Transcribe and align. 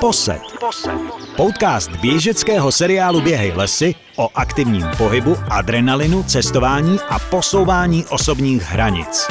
Posed. 0.00 0.40
Podcast 1.36 1.90
běžeckého 1.90 2.72
seriálu 2.72 3.20
Běhej 3.20 3.52
lesy 3.52 3.94
o 4.16 4.28
aktivním 4.34 4.86
pohybu, 4.98 5.36
adrenalinu, 5.50 6.22
cestování 6.22 6.98
a 7.08 7.18
posouvání 7.18 8.04
osobních 8.06 8.62
hranic. 8.62 9.26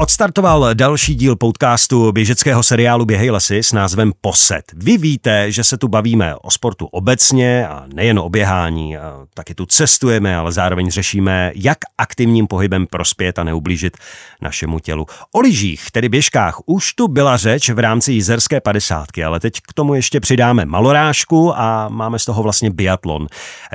Odstartoval 0.00 0.74
další 0.74 1.14
díl 1.14 1.36
podcastu 1.36 2.12
běžeckého 2.12 2.62
seriálu 2.62 3.04
Běhej 3.04 3.30
lesy 3.30 3.62
s 3.62 3.72
názvem 3.72 4.12
Posed. 4.20 4.64
Vy 4.76 4.98
víte, 4.98 5.52
že 5.52 5.64
se 5.64 5.76
tu 5.76 5.88
bavíme 5.88 6.34
o 6.36 6.50
sportu 6.50 6.86
obecně 6.86 7.68
a 7.68 7.84
nejen 7.94 8.18
o 8.18 8.28
běhání. 8.28 8.96
Taky 9.34 9.54
tu 9.54 9.66
cestujeme, 9.66 10.36
ale 10.36 10.52
zároveň 10.52 10.90
řešíme, 10.90 11.52
jak 11.54 11.78
aktivním 11.98 12.46
pohybem 12.46 12.86
prospět 12.86 13.38
a 13.38 13.44
neublížit 13.44 13.96
našemu 14.42 14.78
tělu. 14.78 15.06
O 15.32 15.40
lyžích, 15.40 15.90
tedy 15.90 16.08
běžkách, 16.08 16.60
už 16.66 16.92
tu 16.92 17.08
byla 17.08 17.36
řeč 17.36 17.70
v 17.70 17.78
rámci 17.78 18.12
jízerské 18.12 18.60
padesátky, 18.60 19.24
ale 19.24 19.40
teď 19.40 19.60
k 19.68 19.72
tomu 19.72 19.94
ještě 19.94 20.20
přidáme 20.20 20.64
malorážku 20.64 21.58
a 21.58 21.88
máme 21.88 22.18
z 22.18 22.24
toho 22.24 22.42
vlastně 22.42 22.70
biatlon. 22.70 23.26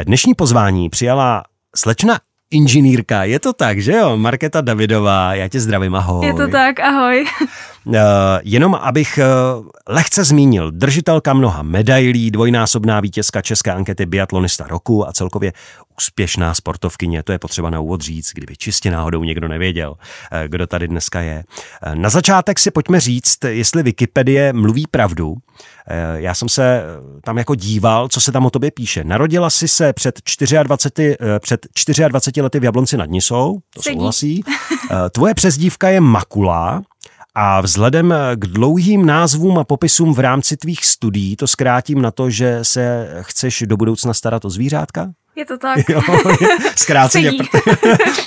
Dnešní 0.03 0.33
pozvání 0.33 0.89
přijala 0.89 1.43
slečna 1.75 2.19
inženýrka. 2.53 3.23
Je 3.23 3.39
to 3.39 3.53
tak, 3.53 3.81
že 3.81 3.93
jo? 3.93 4.17
Markéta 4.17 4.61
Davidová, 4.61 5.35
já 5.35 5.47
tě 5.47 5.59
zdravím, 5.59 5.95
ahoj. 5.95 6.25
Je 6.25 6.33
to 6.33 6.47
tak, 6.47 6.79
ahoj. 6.79 7.25
Uh, 7.85 7.93
jenom 8.43 8.75
abych 8.75 9.19
uh, 9.59 9.65
lehce 9.87 10.23
zmínil, 10.23 10.71
držitelka 10.71 11.33
mnoha 11.33 11.63
medailí, 11.63 12.31
dvojnásobná 12.31 12.99
vítězka 12.99 13.41
české 13.41 13.71
ankety 13.71 14.05
biatlonista 14.05 14.67
roku 14.67 15.07
a 15.07 15.13
celkově 15.13 15.53
úspěšná 15.97 16.53
sportovkyně, 16.53 17.23
to 17.23 17.31
je 17.31 17.39
potřeba 17.39 17.69
na 17.69 17.79
úvod 17.79 18.01
říct, 18.01 18.31
kdyby 18.33 18.57
čistě 18.57 18.91
náhodou 18.91 19.23
někdo 19.23 19.47
nevěděl, 19.47 19.89
uh, 19.91 20.39
kdo 20.47 20.67
tady 20.67 20.87
dneska 20.87 21.21
je. 21.21 21.43
Na 21.93 22.09
začátek 22.09 22.59
si 22.59 22.71
pojďme 22.71 22.99
říct, 22.99 23.43
jestli 23.47 23.83
Wikipedie 23.83 24.53
mluví 24.53 24.85
pravdu. 24.91 25.35
Já 26.15 26.33
jsem 26.33 26.49
se 26.49 26.83
tam 27.23 27.37
jako 27.37 27.55
díval, 27.55 28.07
co 28.07 28.21
se 28.21 28.31
tam 28.31 28.45
o 28.45 28.49
tobě 28.49 28.71
píše. 28.71 29.03
Narodila 29.03 29.49
si 29.49 29.67
se 29.67 29.93
před 29.93 30.21
24, 30.63 31.17
uh, 31.19 31.27
před 31.39 31.67
24 32.07 32.41
lety 32.41 32.59
v 32.59 32.63
Jablonci 32.63 32.97
nad 32.97 33.09
Nisou, 33.09 33.59
to 33.73 33.81
Sedí. 33.81 33.95
souhlasí. 33.95 34.43
Uh, 34.45 34.97
tvoje 35.11 35.33
přezdívka 35.33 35.89
je 35.89 36.01
Makula, 36.01 36.81
a 37.35 37.61
vzhledem 37.61 38.13
k 38.35 38.47
dlouhým 38.47 39.05
názvům 39.05 39.57
a 39.57 39.63
popisům 39.63 40.13
v 40.13 40.19
rámci 40.19 40.57
tvých 40.57 40.85
studií 40.85 41.35
to 41.35 41.47
zkrátím 41.47 42.01
na 42.01 42.11
to, 42.11 42.29
že 42.29 42.59
se 42.61 43.09
chceš 43.21 43.63
do 43.67 43.77
budoucna 43.77 44.13
starat 44.13 44.45
o 44.45 44.49
zvířátka? 44.49 45.07
Je 45.35 45.45
to 45.45 45.57
tak. 45.57 45.89
Jo, 45.89 46.01
zkráceně. 46.75 47.31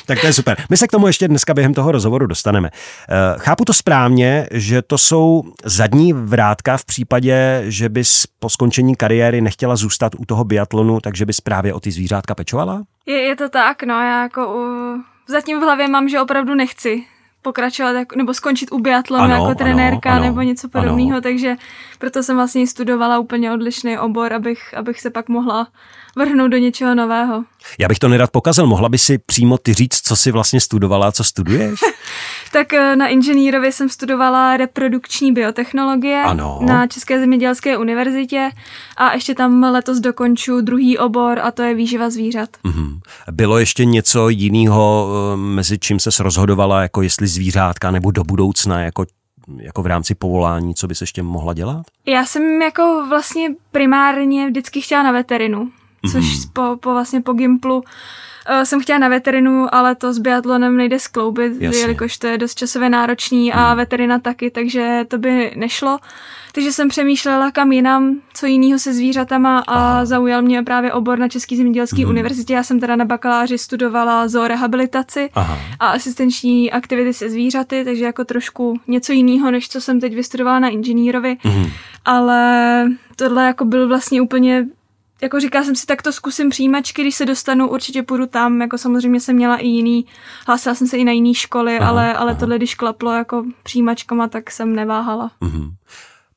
Tak 0.06 0.20
to 0.20 0.26
je 0.26 0.32
super. 0.32 0.58
My 0.70 0.76
se 0.76 0.86
k 0.86 0.90
tomu 0.90 1.06
ještě 1.06 1.28
dneska 1.28 1.54
během 1.54 1.74
toho 1.74 1.92
rozhovoru 1.92 2.26
dostaneme. 2.26 2.70
Eh, 2.72 3.38
Chápu 3.38 3.64
to 3.64 3.72
správně, 3.74 4.48
že 4.50 4.82
to 4.82 4.98
jsou 4.98 5.42
zadní 5.64 6.12
vrátka 6.12 6.76
v 6.76 6.84
případě, 6.84 7.62
že 7.66 7.88
bys 7.88 8.24
po 8.38 8.48
skončení 8.48 8.96
kariéry 8.96 9.41
nechtěla 9.41 9.76
zůstat 9.76 10.12
u 10.18 10.24
toho 10.24 10.44
biatlonu, 10.44 11.00
takže 11.00 11.26
bys 11.26 11.41
právě 11.41 11.74
o 11.74 11.80
ty 11.80 11.91
zvířátka 11.91 12.34
pečovala? 12.34 12.82
Je, 13.06 13.18
je 13.18 13.36
to 13.36 13.48
tak, 13.48 13.82
no, 13.82 13.94
já 13.94 14.22
jako 14.22 14.54
uh, 14.54 15.00
zatím 15.28 15.60
v 15.60 15.62
hlavě 15.62 15.88
mám, 15.88 16.08
že 16.08 16.20
opravdu 16.20 16.54
nechci 16.54 17.04
pokračovat 17.47 17.92
jako, 17.92 18.19
nebo 18.19 18.34
skončit 18.34 18.72
u 18.72 18.78
biatlonu 18.78 19.25
Ano, 19.25 19.34
jako 19.34 19.44
ano, 19.44 19.55
trenérka 19.55 20.11
ano, 20.11 20.25
nebo 20.25 20.42
něco 20.42 20.66
ano. 20.66 20.83
podobného, 20.83 21.20
takže 21.20 21.56
proto 21.98 22.22
jsem 22.22 22.36
vlastně 22.36 22.66
studovala 22.66 23.19
úplně 23.19 23.53
odlišný 23.53 23.98
obor, 23.98 24.33
abych, 24.33 24.75
abych 24.75 25.00
se 25.00 25.11
pak 25.11 25.28
mohla 25.28 25.69
vrhnout 26.17 26.50
do 26.50 26.56
něčeho 26.56 26.95
nového. 26.95 27.45
Já 27.78 27.89
bych 27.89 27.98
to 27.98 28.09
nerad 28.09 28.31
pokazil. 28.31 28.67
Mohla 28.67 28.89
by 28.89 28.98
si 28.98 29.19
přímo 29.19 29.59
ty 29.59 29.75
říct, 29.75 30.00
co 30.05 30.17
jsi 30.17 30.31
vlastně 30.31 30.61
studovala, 30.61 31.12
co 31.12 31.25
studuješ? 31.25 31.81
Tak 32.53 32.72
eh, 32.72 32.97
na 32.97 33.06
inženýrově 33.09 33.72
jsem 33.72 33.89
studovala 33.89 34.56
reprodukční 34.56 35.33
biotechnologie 35.33 36.22
Ano. 36.22 36.59
na 36.62 36.87
České 36.87 37.21
zemědělské 37.21 37.78
univerzitě 37.78 38.50
a 38.97 39.12
ještě 39.12 39.34
tam 39.34 39.62
letos 39.62 39.99
dokonču 40.00 40.60
druhý 40.60 40.99
obor 40.99 41.38
a 41.38 41.50
to 41.50 41.62
je 41.62 41.75
výživa 41.75 42.10
zvířat. 42.10 42.49
Mhm. 42.65 43.00
Bylo 43.32 43.59
ještě 43.59 43.84
něco 43.84 44.28
jiného, 44.28 45.09
eh, 45.32 45.37
mezi 45.37 45.78
čím 45.78 46.00
se 46.00 46.22
rozhodovala, 46.22 46.82
jako 46.82 47.03
jestli 47.03 47.26
zvířátka 47.26 47.91
nebo 47.91 48.10
do 48.10 48.25
budoucna, 48.25 48.81
jako, 48.81 49.06
jako 49.56 49.82
v 49.82 49.87
rámci 49.87 50.15
povolání, 50.15 50.75
co 50.75 50.87
bys 50.87 51.00
ještě 51.00 51.22
mohla 51.22 51.55
dělat? 51.55 51.82
Já 52.06 52.25
jsem 52.25 52.62
jako 52.62 53.06
vlastně 53.09 53.49
primárně 53.72 54.47
vždycky 54.49 54.81
chtěla 54.81 55.03
na 55.03 55.12
veterinu, 55.12 55.71
což 56.12 56.24
Mhm. 56.24 56.50
po, 56.52 56.76
po 56.80 56.90
vlastně 56.92 57.20
po 57.20 57.32
Gimplu 57.32 57.76
uh, 57.76 57.84
jsem 58.64 58.80
chtěla 58.80 58.98
na 58.98 59.08
veterinu, 59.08 59.74
ale 59.74 59.94
to 59.94 60.12
s 60.12 60.18
biatlonem 60.18 60.76
nejde 60.76 60.98
skloubit, 60.98 61.52
Jasně. 61.60 61.80
Jelikož 61.80 62.16
to 62.18 62.26
je 62.26 62.38
dost 62.38 62.54
časově 62.54 62.88
náročný 62.90 63.52
a 63.52 63.74
veterina 63.74 64.18
taky, 64.18 64.50
takže 64.50 65.04
to 65.08 65.18
by 65.18 65.52
nešlo. 65.56 65.98
Takže 66.52 66.72
jsem 66.72 66.88
přemýšlela 66.88 67.50
kam 67.50 67.72
jinam, 67.72 68.20
co 68.34 68.46
jiného 68.46 68.78
se 68.78 68.94
zvířatama 68.94 69.58
a 69.58 69.62
Aha. 69.74 70.04
zaujal 70.04 70.42
mě 70.42 70.62
právě 70.62 70.92
obor 70.92 71.18
na 71.18 71.28
České 71.28 71.56
zemědělské 71.56 72.00
Mhm. 72.02 72.08
univerzitě. 72.10 72.54
Já 72.54 72.62
jsem 72.62 72.80
teda 72.80 72.96
na 72.96 73.04
bakaláři 73.04 73.58
studovala 73.58 74.28
zoorehabilitaci 74.28 75.30
Aha. 75.34 75.58
a 75.80 75.86
asistenční 75.88 76.72
aktivity 76.72 77.12
se 77.12 77.30
zvířaty, 77.30 77.84
takže 77.84 78.04
jako 78.04 78.24
trošku 78.24 78.80
něco 78.88 79.12
jiného, 79.12 79.50
než 79.50 79.68
co 79.68 79.80
jsem 79.80 80.00
teď 80.00 80.14
vystudovala 80.14 80.58
na 80.58 80.68
inženýrovi. 80.68 81.36
Mhm. 81.44 81.66
Ale 82.04 82.84
tohle 83.16 83.44
jako 83.46 83.64
byl 83.64 83.88
vlastně 83.88 84.20
úplně 84.20 84.66
jako 85.22 85.41
říkala 85.41 85.65
jsem 85.65 85.77
si, 85.77 85.87
tak 85.87 86.03
to 86.03 86.12
zkusím 86.12 86.50
přijímačky, 86.50 87.03
když 87.03 87.15
se 87.15 87.27
dostanu, 87.27 87.69
určitě 87.69 88.03
půjdu 88.03 88.27
tam, 88.27 88.60
jako 88.60 88.78
samozřejmě 88.78 89.21
jsem 89.21 89.37
měla 89.37 89.56
i 89.56 89.66
jiný, 89.66 90.06
hlásila 90.47 90.75
jsem 90.75 90.87
se 90.87 90.97
i 90.97 91.04
na 91.04 91.12
jiný 91.12 91.34
školy, 91.34 91.78
Aha, 91.78 91.91
ale, 91.91 92.15
ale 92.15 92.31
aha. 92.31 92.41
tohle, 92.41 92.56
když 92.56 92.75
klaplo 92.75 93.12
jako 93.12 93.44
přijímačkama, 93.62 94.28
tak 94.28 94.50
jsem 94.50 94.75
neváhala. 94.75 95.31
Mhm. 95.41 95.71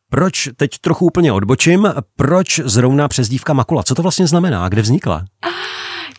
Proč, 0.09 0.49
teď 0.55 0.71
trochu 0.81 1.05
úplně 1.05 1.31
odbočím, 1.31 1.87
proč 2.15 2.59
zrovna 2.59 3.07
přezdívka 3.07 3.53
Makula? 3.53 3.83
Co 3.83 3.95
to 3.95 4.01
vlastně 4.01 4.27
znamená? 4.27 4.69
Kde 4.69 4.81
vznikla? 4.81 5.25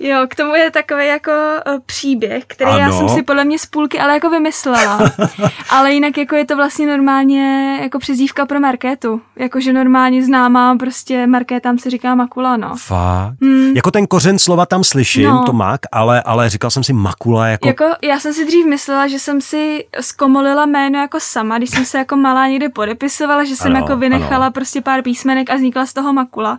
Jo, 0.02 0.26
k 0.30 0.34
tomu 0.34 0.54
je 0.54 0.70
takový 0.70 1.06
jako 1.06 1.30
uh, 1.30 1.78
příběh, 1.86 2.44
který 2.46 2.70
já 2.70 2.84
Ano. 2.86 2.98
jsem 2.98 3.08
si 3.08 3.22
podle 3.22 3.44
mě 3.44 3.58
z 3.58 3.66
půlky 3.66 4.00
ale 4.00 4.14
jako 4.14 4.30
vymyslela. 4.30 4.98
ale 5.70 5.92
jinak 5.92 6.18
jako 6.18 6.36
je 6.36 6.44
to 6.46 6.56
vlastně 6.56 6.86
normálně 6.86 7.78
jako 7.82 7.98
přezdívka 7.98 8.46
pro 8.46 8.60
Markétu. 8.60 9.20
Jakože 9.36 9.72
normálně 9.72 10.24
známá 10.24 10.76
prostě 10.76 11.26
Markétám 11.26 11.78
se 11.78 11.90
říká 11.90 12.14
Makula, 12.14 12.56
no. 12.56 12.76
Fakt? 12.76 13.34
Hmm. 13.42 13.72
Jako 13.76 13.90
ten 13.90 14.06
kořen 14.06 14.38
slova 14.38 14.66
tam 14.66 14.84
slyším, 14.84 15.24
No. 15.28 15.42
to 15.46 15.52
mak, 15.52 15.80
ale, 15.92 16.22
ale 16.22 16.48
říkal 16.50 16.70
jsem 16.70 16.84
si 16.84 16.92
Makula 16.92 17.46
jako... 17.46 17.68
Jako, 17.68 17.84
já 18.02 18.20
jsem 18.20 18.32
si 18.34 18.44
dřív 18.46 18.66
myslela, 18.66 19.06
že 19.08 19.18
jsem 19.18 19.40
si 19.40 19.84
zkomolila 20.00 20.66
jméno 20.66 20.98
jako 20.98 21.20
sama, 21.20 21.58
když 21.58 21.70
jsem 21.70 21.84
se 21.84 21.98
jako 21.98 22.16
malá 22.16 22.46
někde 22.46 22.68
podepisovala, 22.68 23.44
že 23.44 23.56
jsem 23.56 23.70
Ano, 23.76 23.80
jako 23.80 23.96
vynechala 23.96 24.46
ano. 24.46 24.52
prostě 24.52 24.80
pár 24.80 25.02
písmenek 25.02 25.50
a 25.50 25.54
vznikla 25.54 25.86
z 25.86 25.92
toho 25.92 26.12
makula. 26.12 26.58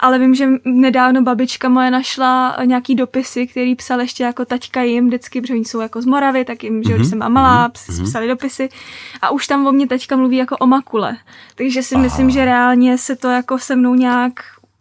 Ale 0.00 0.18
vím, 0.18 0.34
že 0.34 0.48
nedávno 0.64 1.22
babička 1.22 1.68
moje 1.68 1.90
našla 1.90 2.56
nějaký 2.72 2.94
dopisy, 2.94 3.46
který 3.46 3.74
psal 3.74 4.00
ještě 4.00 4.24
jako 4.24 4.44
taťka 4.44 4.82
jim 4.82 5.06
vždycky, 5.06 5.40
protože 5.40 5.54
oni 5.54 5.64
jsou 5.64 5.80
jako 5.80 6.02
z 6.02 6.06
Moravy, 6.06 6.44
tak 6.44 6.64
jim, 6.64 6.82
že 6.82 6.88
Mhm, 6.88 6.96
když 6.98 7.08
jsem 7.08 7.18
byla 7.18 7.28
malá, 7.28 7.68
ps- 7.68 8.04
psali 8.04 8.28
dopisy. 8.28 8.68
A 9.22 9.30
už 9.30 9.46
tam 9.46 9.66
o 9.66 9.72
mě 9.72 9.86
taťka 9.86 10.16
mluví 10.16 10.36
jako 10.36 10.56
o 10.56 10.66
makule. 10.66 11.16
Takže 11.54 11.82
si 11.82 11.94
Aha. 11.94 12.02
myslím, 12.04 12.30
že 12.30 12.44
reálně 12.44 12.98
se 12.98 13.16
to 13.16 13.28
jako 13.28 13.58
se 13.58 13.76
mnou 13.76 13.94
nějak 13.94 14.32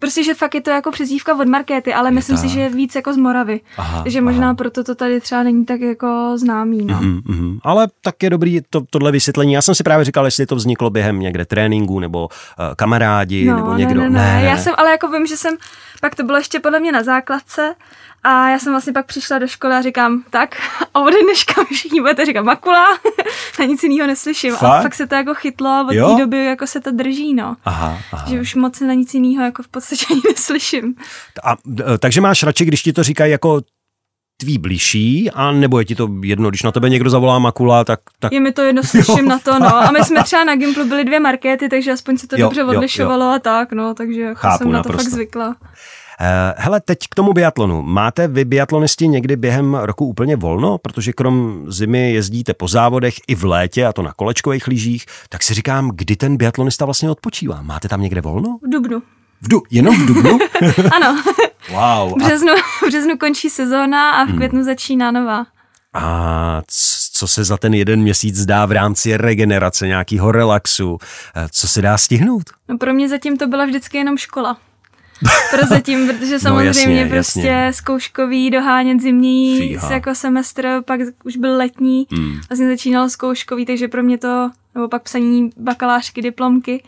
Prostě, 0.02 0.24
že 0.24 0.34
fakt 0.34 0.56
je 0.56 0.62
to 0.62 0.70
jako 0.70 0.92
přezdívka 0.92 1.36
od 1.36 1.48
Markéty, 1.48 1.94
ale 1.94 2.12
myslím 2.12 2.38
si, 2.38 2.44
tak. 2.44 2.52
že 2.52 2.60
je 2.60 2.70
víc 2.70 2.96
jako 2.96 3.14
z 3.14 3.18
Moravy. 3.18 3.62
Aha, 3.78 4.04
Takže 4.04 4.22
možná 4.22 4.46
aha. 4.46 4.54
proto 4.56 4.84
to 4.84 4.96
tady 4.96 5.22
třeba 5.22 5.44
není 5.44 5.66
tak 5.66 5.82
jako 5.82 6.34
známý, 6.36 6.86
no. 6.86 6.96
Mhm, 7.02 7.22
mhm. 7.26 7.60
Ale 7.64 7.88
tak 8.02 8.24
je 8.24 8.30
dobrý 8.30 8.62
to, 8.70 8.82
tohle 8.90 9.12
vysvětlení. 9.12 9.54
Já 9.54 9.62
jsem 9.62 9.76
si 9.76 9.84
právě 9.84 10.06
říkal, 10.06 10.26
jestli 10.26 10.46
to 10.46 10.56
vzniklo 10.56 10.90
během 10.90 11.20
někde 11.20 11.46
tréninku, 11.46 12.00
nebo 12.00 12.24
uh, 12.30 12.76
kamarádi, 12.76 13.46
No, 13.46 13.56
nebo 13.56 13.74
ne, 13.74 13.78
někdo. 13.80 14.02
ne, 14.02 14.10
ne, 14.10 14.42
Já 14.44 14.58
jsem, 14.58 14.74
ale 14.78 14.92
jako 14.92 15.08
vím, 15.08 15.28
že 15.28 15.38
jsem, 15.38 15.56
pak 16.02 16.16
to 16.16 16.24
bylo 16.24 16.38
ještě 16.38 16.60
podle 16.60 16.80
mě 16.80 16.92
na 16.92 17.04
základce 17.04 17.76
a 18.24 18.50
já 18.50 18.60
jsem 18.60 18.74
vlastně 18.74 18.94
pak 18.94 19.06
přišla 19.06 19.40
do 19.40 19.48
školy 19.48 19.74
a 19.74 19.82
říkám, 19.82 20.24
tak 20.30 20.56
a 20.94 21.00
ode 21.00 21.18
dneška 21.24 21.62
mi 21.62 21.76
všichni 21.76 22.02
budete 22.02 22.26
říkat 22.26 22.42
makula, 22.44 22.86
na 23.60 23.66
nic 23.66 23.84
jiného 23.84 24.08
neslyším. 24.08 24.56
Fakt? 24.56 24.80
A 24.80 24.82
fakt 24.82 24.96
se 24.96 25.08
to 25.08 25.16
jako 25.16 25.34
chytlo 25.34 25.70
a 25.70 25.82
od 25.88 25.94
Jo? 25.94 26.10
té 26.16 26.22
doby 26.22 26.46
jako 26.46 26.68
se 26.68 26.82
to 26.82 26.92
drží, 26.92 27.34
no. 27.34 27.56
Aha, 27.66 27.98
aha. 28.12 28.26
Že 28.30 28.42
už 28.42 28.56
moc 28.56 28.80
na 28.80 28.94
nic 28.94 29.14
jiného 29.14 29.44
jako 29.44 29.64
v 29.64 29.68
podstatě 29.68 30.06
ani 30.12 30.22
neslyším. 30.30 30.96
A, 31.44 31.56
e, 31.94 31.98
takže 31.98 32.22
máš 32.22 32.44
radši, 32.44 32.66
když 32.66 32.82
ti 32.84 32.94
to 32.94 33.04
říkají 33.04 33.32
jako 33.32 33.62
tví 34.38 34.58
blížší, 34.58 35.32
a 35.32 35.52
nebo 35.52 35.80
je 35.80 35.86
ti 35.86 35.96
to 35.96 36.10
jedno, 36.24 36.50
když 36.50 36.64
na 36.64 36.72
tebe 36.72 36.90
někdo 36.90 37.10
zavolá 37.10 37.40
Makula, 37.40 37.84
tak, 37.84 38.00
tak 38.20 38.32
Je 38.32 38.40
mi 38.40 38.52
to 38.52 38.62
jedno, 38.62 38.84
slyším 39.04 39.26
na 39.28 39.40
to, 39.40 39.60
no. 39.60 39.76
A 39.76 39.92
my 39.92 40.04
jsme 40.04 40.24
třeba 40.24 40.44
na 40.44 40.56
Gimplu 40.56 40.86
byli 40.86 41.04
dvě 41.06 41.20
markety, 41.20 41.70
takže 41.70 41.92
aspoň 41.92 42.18
se 42.18 42.28
to 42.28 42.36
Jo, 42.36 42.42
dobře 42.46 42.62
jo, 42.62 42.68
odlišovalo 42.68 43.26
a 43.26 43.40
tak, 43.40 43.72
no. 43.72 43.94
Takže 43.94 44.22
jako 44.22 44.40
Chápu 44.40 44.58
jsem 44.58 44.72
na 44.72 44.84
to 44.84 44.90
naprosto. 44.90 45.04
fakt 45.04 45.14
zvykla. 45.14 45.56
Eh, 46.24 46.54
Hele, 46.58 46.82
teď 46.82 46.98
k 47.10 47.16
tomu 47.16 47.34
biatlonu. 47.34 47.82
Máte 47.82 48.28
vy 48.28 48.46
biatlonisti 48.46 49.08
někdy 49.08 49.36
během 49.36 49.74
roku 49.74 50.06
úplně 50.06 50.36
volno? 50.36 50.78
Protože 50.78 51.14
krom 51.14 51.66
zimy 51.68 52.14
jezdíte 52.14 52.54
po 52.54 52.68
závodech 52.68 53.14
i 53.28 53.36
v 53.36 53.46
létě, 53.46 53.86
a 53.86 53.94
to 53.94 54.02
na 54.02 54.14
kolečkových 54.14 54.68
lyžích, 54.68 55.06
tak 55.30 55.44
si 55.44 55.54
říkám, 55.54 55.92
kdy 55.94 56.16
ten 56.16 56.38
biatlonista 56.38 56.86
vlastně 56.86 57.10
odpočívá? 57.10 57.62
Máte 57.62 57.88
tam 57.88 58.02
někde 58.02 58.22
volno? 58.22 58.60
V 58.62 58.70
Dubnu. 58.70 59.02
V 59.42 59.48
du, 59.48 59.64
jenom 59.72 59.96
v 59.96 60.06
dubnu? 60.06 60.40
ano. 60.96 61.24
Wow. 61.70 62.20
V 62.20 62.26
březnu, 62.26 62.54
v 62.84 62.88
březnu 62.88 63.18
končí 63.18 63.50
sezóna 63.50 64.12
a 64.12 64.26
v 64.26 64.36
květnu 64.36 64.60
hmm. 64.60 64.66
začíná 64.66 65.12
nová. 65.12 65.46
A 65.94 66.62
co 67.14 67.28
se 67.28 67.44
za 67.44 67.58
ten 67.58 67.74
jeden 67.74 68.02
měsíc 68.02 68.46
dá 68.46 68.66
v 68.66 68.72
rámci 68.72 69.18
regenerace, 69.18 69.88
nějakého 69.88 70.32
relaxu, 70.32 70.98
eh, 71.36 71.48
co 71.52 71.68
se 71.68 71.82
dá 71.82 71.98
stihnout? 71.98 72.44
No 72.70 72.78
pro 72.78 72.94
mě 72.94 73.10
zatím 73.10 73.38
to 73.38 73.48
byla 73.48 73.66
vždycky 73.66 73.98
jenom 73.98 74.18
škola. 74.18 74.58
Prozatím, 75.52 76.08
protože 76.08 76.40
samozřejmě 76.40 76.86
no, 76.86 77.00
jasně, 77.00 77.08
prostě 77.10 77.48
jasně. 77.48 77.74
zkouškový 77.74 78.50
dohánět 78.50 79.02
zimní 79.02 79.60
Fíha. 79.60 79.94
jako 79.94 80.16
semestr, 80.16 80.82
pak 80.86 81.00
už 81.24 81.38
byl 81.38 81.58
letní, 81.58 82.08
mm. 82.12 82.40
vlastně 82.50 82.68
začínal 82.68 83.10
zkouškový, 83.10 83.66
takže 83.66 83.88
pro 83.88 84.04
mě 84.04 84.18
to, 84.18 84.52
nebo 84.76 84.88
pak 84.88 85.04
psaní 85.04 85.50
bakalářky, 85.58 86.22
diplomky, 86.22 86.84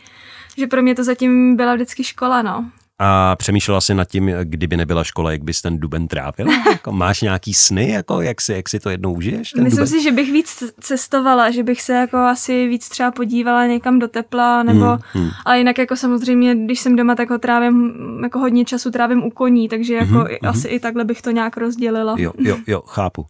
že 0.57 0.67
pro 0.67 0.81
mě 0.81 0.95
to 0.95 1.03
zatím 1.03 1.55
byla 1.55 1.75
vždycky 1.75 2.03
škola, 2.03 2.41
no. 2.41 2.69
A 2.99 3.35
přemýšlela 3.35 3.81
jsi 3.81 3.93
nad 3.93 4.05
tím, 4.05 4.31
kdyby 4.43 4.77
nebyla 4.77 5.03
škola, 5.03 5.31
jak 5.31 5.43
bys 5.43 5.61
ten 5.61 5.79
duben 5.79 6.07
trávil? 6.07 6.47
jako 6.71 6.91
máš 6.91 7.21
nějaký 7.21 7.53
sny, 7.53 7.89
jako 7.89 8.21
jak, 8.21 8.41
si, 8.41 8.53
jak 8.53 8.69
si 8.69 8.79
to 8.79 8.89
jednou 8.89 9.13
užiješ? 9.13 9.51
Ten 9.51 9.63
Myslím 9.63 9.85
duben? 9.85 9.99
si, 9.99 10.03
že 10.03 10.11
bych 10.11 10.31
víc 10.31 10.63
cestovala, 10.79 11.51
že 11.51 11.63
bych 11.63 11.81
se 11.81 11.93
jako 11.93 12.17
asi 12.17 12.67
víc 12.67 12.89
třeba 12.89 13.11
podívala 13.11 13.65
někam 13.65 13.99
do 13.99 14.07
tepla, 14.07 14.63
nebo, 14.63 14.85
hmm, 14.85 14.99
hmm. 15.13 15.29
ale 15.45 15.57
jinak 15.57 15.77
jako 15.77 15.95
samozřejmě, 15.95 16.55
když 16.55 16.79
jsem 16.79 16.95
doma, 16.95 17.15
tak 17.15 17.29
ho 17.29 17.37
trávím, 17.37 17.93
jako 18.23 18.39
hodně 18.39 18.65
času 18.65 18.91
trávím 18.91 19.23
u 19.23 19.29
koní, 19.29 19.69
takže 19.69 19.93
jako 19.93 20.13
hmm, 20.13 20.27
asi 20.41 20.67
hmm. 20.67 20.75
i 20.75 20.79
takhle 20.79 21.05
bych 21.05 21.21
to 21.21 21.31
nějak 21.31 21.57
rozdělila. 21.57 22.15
Jo, 22.17 22.31
jo, 22.39 22.57
jo, 22.67 22.81
chápu. 22.85 23.21
Uh, 23.21 23.27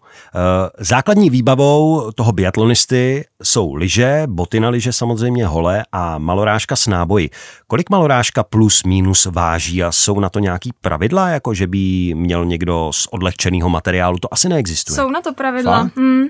základní 0.80 1.30
výbavou 1.30 2.12
toho 2.16 2.32
biatlonisty 2.32 3.26
jsou 3.44 3.76
lyže, 3.76 4.24
boty 4.28 4.60
na 4.60 4.70
lyže 4.70 4.94
samozřejmě 4.94 5.46
holé 5.46 5.84
a 5.92 6.18
malorážka 6.18 6.76
s 6.76 6.88
náboji. 6.88 7.30
Kolik 7.68 7.90
malorážka 7.90 8.44
plus 8.44 8.84
minus 8.84 9.26
váží 9.26 9.53
a 9.84 9.92
jsou 9.92 10.20
na 10.20 10.30
to 10.30 10.40
nějaký 10.40 10.72
pravidla, 10.82 11.30
jako 11.30 11.54
že 11.54 11.68
by 11.68 12.14
měl 12.16 12.46
někdo 12.46 12.92
z 12.94 13.08
odlehčeného 13.12 13.70
materiálu? 13.70 14.18
To 14.18 14.34
asi 14.34 14.50
neexistuje. 14.50 14.96
Jsou 14.96 15.10
na 15.10 15.22
to 15.22 15.34
pravidla. 15.34 15.90
Hmm. 15.96 16.28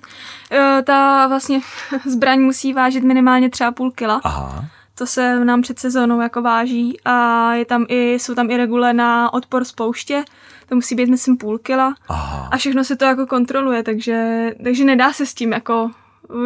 Ta 0.83 1.27
vlastně 1.27 1.59
zbraň 2.11 2.39
musí 2.39 2.73
vážit 2.73 3.03
minimálně 3.03 3.49
třeba 3.49 3.71
půl 3.71 3.91
kila. 3.91 4.21
Aha. 4.23 4.65
To 4.95 5.05
se 5.05 5.45
nám 5.45 5.61
před 5.61 5.79
sezónou 5.79 6.21
jako 6.21 6.41
váží 6.41 6.97
a 7.05 7.53
je 7.53 7.65
tam 7.65 7.85
i, 7.89 8.13
jsou 8.13 8.35
tam 8.35 8.51
i 8.51 8.57
regule 8.57 8.93
na 8.93 9.33
odpor 9.33 9.63
spouště, 9.63 10.23
to 10.69 10.75
musí 10.75 10.95
být 10.95 11.09
myslím 11.09 11.37
půl 11.37 11.57
kila 11.57 11.95
Aha. 12.07 12.49
a 12.51 12.57
všechno 12.57 12.83
se 12.83 12.95
to 12.95 13.05
jako 13.05 13.25
kontroluje, 13.25 13.83
takže, 13.83 14.49
takže 14.63 14.85
nedá 14.85 15.13
se 15.13 15.25
s 15.25 15.33
tím 15.33 15.51
jako 15.51 15.91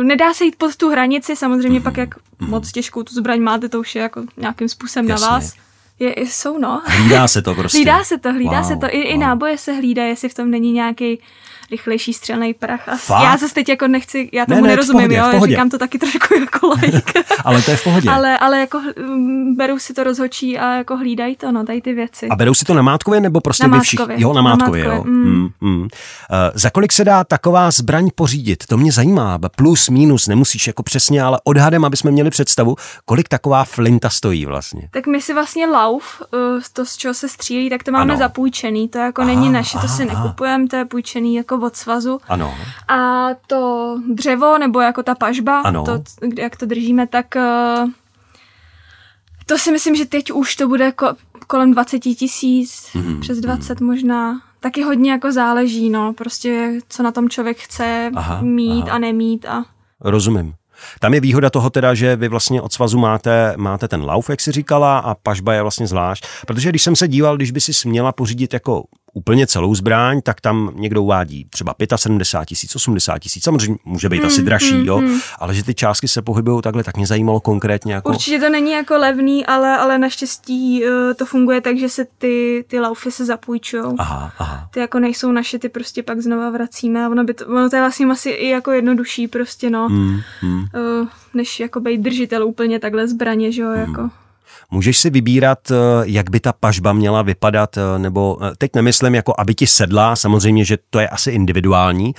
Nedá 0.04 0.34
se 0.34 0.46
jít 0.46 0.56
pod 0.56 0.76
tu 0.76 0.90
hranici, 0.90 1.36
samozřejmě 1.36 1.80
mm-hmm. 1.80 1.84
pak 1.84 1.98
jak 1.98 2.16
mm-hmm. 2.16 2.48
moc 2.50 2.72
těžkou 2.72 3.04
tu 3.04 3.14
zbraň 3.14 3.42
máte, 3.42 3.70
to 3.70 3.80
už 3.80 3.96
je 3.96 4.02
jako 4.02 4.24
nějakým 4.38 4.70
způsobem 4.70 5.10
Jasně. 5.10 5.26
na 5.26 5.32
vás. 5.32 5.54
Je, 6.00 6.14
jsou, 6.18 6.58
no. 6.58 6.82
Hlídá 6.86 7.28
se 7.28 7.42
to 7.42 7.54
prostě. 7.56 7.78
Hlídá 7.78 8.04
se 8.04 8.18
to, 8.18 8.32
hlídá 8.32 8.62
wow, 8.62 8.68
se 8.68 8.76
to. 8.76 8.86
I, 8.90 8.98
wow. 8.98 9.12
I 9.12 9.18
náboje 9.18 9.58
se 9.58 9.74
hlídá, 9.74 10.04
jestli 10.04 10.30
v 10.30 10.34
tom 10.34 10.52
není 10.52 10.72
nějaký 10.72 11.20
rychlejší 11.72 12.14
střelný 12.14 12.54
prach. 12.54 12.90
A 13.10 13.24
já 13.24 13.38
zase 13.38 13.54
teď 13.54 13.70
jako 13.70 13.88
nechci, 13.88 14.30
já 14.34 14.46
tomu 14.46 14.56
ne, 14.56 14.62
ne, 14.62 14.68
nerozumím, 14.68 15.10
pohodě, 15.10 15.38
jo, 15.38 15.46
říkám 15.48 15.70
to 15.70 15.78
taky 15.78 15.98
trošku 15.98 16.34
jako 16.40 16.68
like. 16.82 17.24
ale 17.46 17.62
to 17.62 17.72
je 17.72 17.78
v 17.78 17.84
pohodě. 17.84 18.10
ale, 18.10 18.38
ale 18.38 18.60
jako 18.60 18.82
berou 19.56 19.80
si 19.80 19.94
to 19.94 20.04
rozhočí 20.04 20.60
a 20.60 20.74
jako 20.74 20.98
hlídají 20.98 21.36
to, 21.36 21.52
no, 21.52 21.66
tady 21.66 21.82
ty 21.82 21.94
věci. 21.94 22.28
A 22.28 22.36
berou 22.36 22.54
si 22.54 22.66
to 22.66 22.74
na 22.74 22.82
mátkově 22.82 23.20
nebo 23.20 23.42
prostě 23.42 23.68
na 23.68 23.78
vy 23.78 23.84
všichni? 23.84 24.16
Jo, 24.18 24.34
na 24.34 24.42
mátkově, 24.42 24.86
jo. 24.86 25.04
Mm. 25.04 25.28
Mm, 25.28 25.50
mm. 25.62 25.82
Uh, 25.82 25.88
za 26.54 26.70
kolik 26.70 26.92
se 26.92 27.04
dá 27.04 27.24
taková 27.24 27.72
zbraň 27.72 28.10
pořídit? 28.16 28.66
To 28.66 28.78
mě 28.78 28.92
zajímá. 28.92 29.40
Plus, 29.56 29.90
minus, 29.90 30.28
nemusíš 30.28 30.68
jako 30.68 30.84
přesně, 30.84 31.22
ale 31.22 31.40
odhadem, 31.44 31.86
aby 31.86 31.98
jsme 31.98 32.12
měli 32.12 32.30
představu, 32.30 32.76
kolik 33.06 33.28
taková 33.28 33.64
flinta 33.64 34.10
stojí 34.10 34.46
vlastně. 34.46 34.90
Tak 34.92 35.08
my 35.08 35.22
si 35.22 35.34
vlastně 35.34 35.68
lauf, 35.68 36.22
uh, 36.34 36.40
to 36.74 36.86
z 36.86 36.98
čeho 36.98 37.14
se 37.14 37.30
střílí, 37.30 37.70
tak 37.70 37.84
to 37.84 37.92
máme 37.92 38.14
ano. 38.14 38.20
zapůjčený. 38.20 38.88
To 38.88 38.98
jako 38.98 39.22
aha, 39.22 39.32
není 39.34 39.50
naše, 39.50 39.78
to 39.78 39.88
si 39.88 40.06
nekupujeme, 40.06 40.68
to 40.68 40.76
je 40.76 40.86
půjčený 40.86 41.36
jako 41.36 41.57
od 41.62 41.76
svazu. 41.76 42.20
Ano. 42.28 42.56
A 42.88 43.28
to 43.48 43.96
dřevo, 44.14 44.58
nebo 44.58 44.80
jako 44.80 45.04
ta 45.04 45.16
pažba, 45.16 45.62
ano. 45.62 45.84
To, 45.84 46.04
jak 46.38 46.56
to 46.56 46.66
držíme, 46.66 47.08
tak 47.08 47.36
eh, 47.36 47.86
to 49.46 49.58
si 49.58 49.72
myslím, 49.72 49.96
že 49.96 50.06
teď 50.06 50.32
už 50.32 50.56
to 50.56 50.68
bude 50.68 50.90
ko- 50.90 51.16
kolem 51.48 51.72
20 51.72 52.00
tisíc, 52.00 52.90
mm-hmm. 52.94 53.20
přes 53.20 53.40
20 53.40 53.80
mm-hmm. 53.80 53.86
možná. 53.86 54.42
Taky 54.60 54.84
hodně 54.84 55.12
jako 55.12 55.32
záleží, 55.32 55.90
no, 55.90 56.14
prostě 56.14 56.80
co 56.90 57.04
na 57.04 57.12
tom 57.12 57.30
člověk 57.30 57.58
chce 57.58 58.12
aha, 58.16 58.42
mít 58.42 58.84
aha. 58.84 58.96
a 58.96 58.98
nemít. 58.98 59.46
A... 59.46 59.66
Rozumím. 60.02 60.54
Tam 61.00 61.14
je 61.14 61.20
výhoda 61.20 61.50
toho 61.50 61.70
teda, 61.70 61.94
že 61.94 62.16
vy 62.16 62.28
vlastně 62.28 62.62
od 62.62 62.74
svazu 62.74 63.00
máte, 63.00 63.54
máte 63.58 63.88
ten 63.88 64.04
lauf, 64.04 64.30
jak 64.30 64.42
si 64.42 64.52
říkala, 64.52 65.00
a 65.00 65.16
pažba 65.16 65.54
je 65.54 65.62
vlastně 65.62 65.88
zvlášť. 65.88 66.28
Protože 66.48 66.70
když 66.70 66.84
jsem 66.84 66.96
se 66.96 67.08
díval, 67.08 67.36
když 67.36 67.52
by 67.52 67.62
si 67.62 67.74
směla 67.74 68.12
pořídit 68.12 68.54
jako 68.54 68.84
úplně 69.18 69.48
celou 69.48 69.76
zbraň, 69.76 70.22
tak 70.22 70.42
tam 70.42 70.72
někdo 70.76 71.04
uvádí 71.04 71.46
třeba 71.50 71.76
75 71.96 72.46
tisíc, 72.46 72.76
80 72.76 73.20
tisíc, 73.20 73.44
samozřejmě 73.44 73.78
může 73.86 74.10
být 74.10 74.20
mm, 74.20 74.26
asi 74.26 74.42
dražší, 74.42 74.74
mm, 74.74 74.86
jo, 74.86 75.02
mm. 75.02 75.20
ale 75.40 75.54
že 75.54 75.64
ty 75.64 75.74
částky 75.74 76.08
se 76.08 76.22
pohybují 76.22 76.62
takhle, 76.62 76.84
tak 76.84 76.98
mě 76.98 77.08
zajímalo 77.08 77.40
konkrétně. 77.40 77.94
Jako... 77.94 78.10
Určitě 78.10 78.40
to 78.40 78.50
není 78.50 78.72
jako 78.72 78.98
levný, 78.98 79.46
ale, 79.46 79.78
ale 79.78 79.98
naštěstí 79.98 80.84
uh, 80.84 80.90
to 81.14 81.26
funguje 81.26 81.62
tak, 81.62 81.78
že 81.78 81.90
se 81.90 82.06
ty, 82.18 82.66
ty 82.68 82.80
laufy 82.80 83.12
se 83.12 83.26
zapůjčují. 83.26 83.84
Aha, 83.98 84.32
aha. 84.38 84.70
Ty 84.74 84.80
jako 84.80 85.00
nejsou 85.00 85.32
naše, 85.32 85.60
ty 85.60 85.70
prostě 85.70 86.04
pak 86.04 86.22
znova 86.22 86.50
vracíme 86.50 87.06
a 87.06 87.10
ono, 87.10 87.24
by 87.24 87.34
to, 87.34 87.48
ono 87.48 87.70
to 87.70 87.76
je 87.76 87.82
vlastně 87.82 88.06
asi 88.06 88.30
i 88.30 88.50
jako 88.50 88.72
jednodušší 88.72 89.28
prostě, 89.28 89.70
no, 89.70 89.90
mm, 89.90 90.20
mm. 90.44 90.60
Uh, 90.60 91.08
než 91.34 91.60
jako 91.60 91.80
být 91.80 92.02
držitel 92.02 92.48
úplně 92.48 92.80
takhle 92.80 93.08
zbraně, 93.08 93.52
že 93.52 93.62
jo, 93.62 93.70
mm. 93.70 93.76
jako. 93.76 94.10
Můžeš 94.72 94.98
si 94.98 95.10
vybírat, 95.10 95.72
eh, 95.72 95.76
jak 96.04 96.30
by 96.30 96.40
ta 96.40 96.54
pažba 96.54 96.94
měla 96.94 97.22
vypadat, 97.22 97.78
eh, 97.78 98.00
nebo 98.00 98.38
eh, 98.42 98.52
teď 98.58 98.72
nemyslím 98.76 99.16
jako 99.16 99.34
aby 99.38 99.56
ti 99.56 99.68
sedla, 99.68 100.16
samozřejmě, 100.16 100.66
že 100.66 100.78
to 100.90 101.00
je 101.00 101.10
asi 101.10 101.32
individuální, 101.32 102.14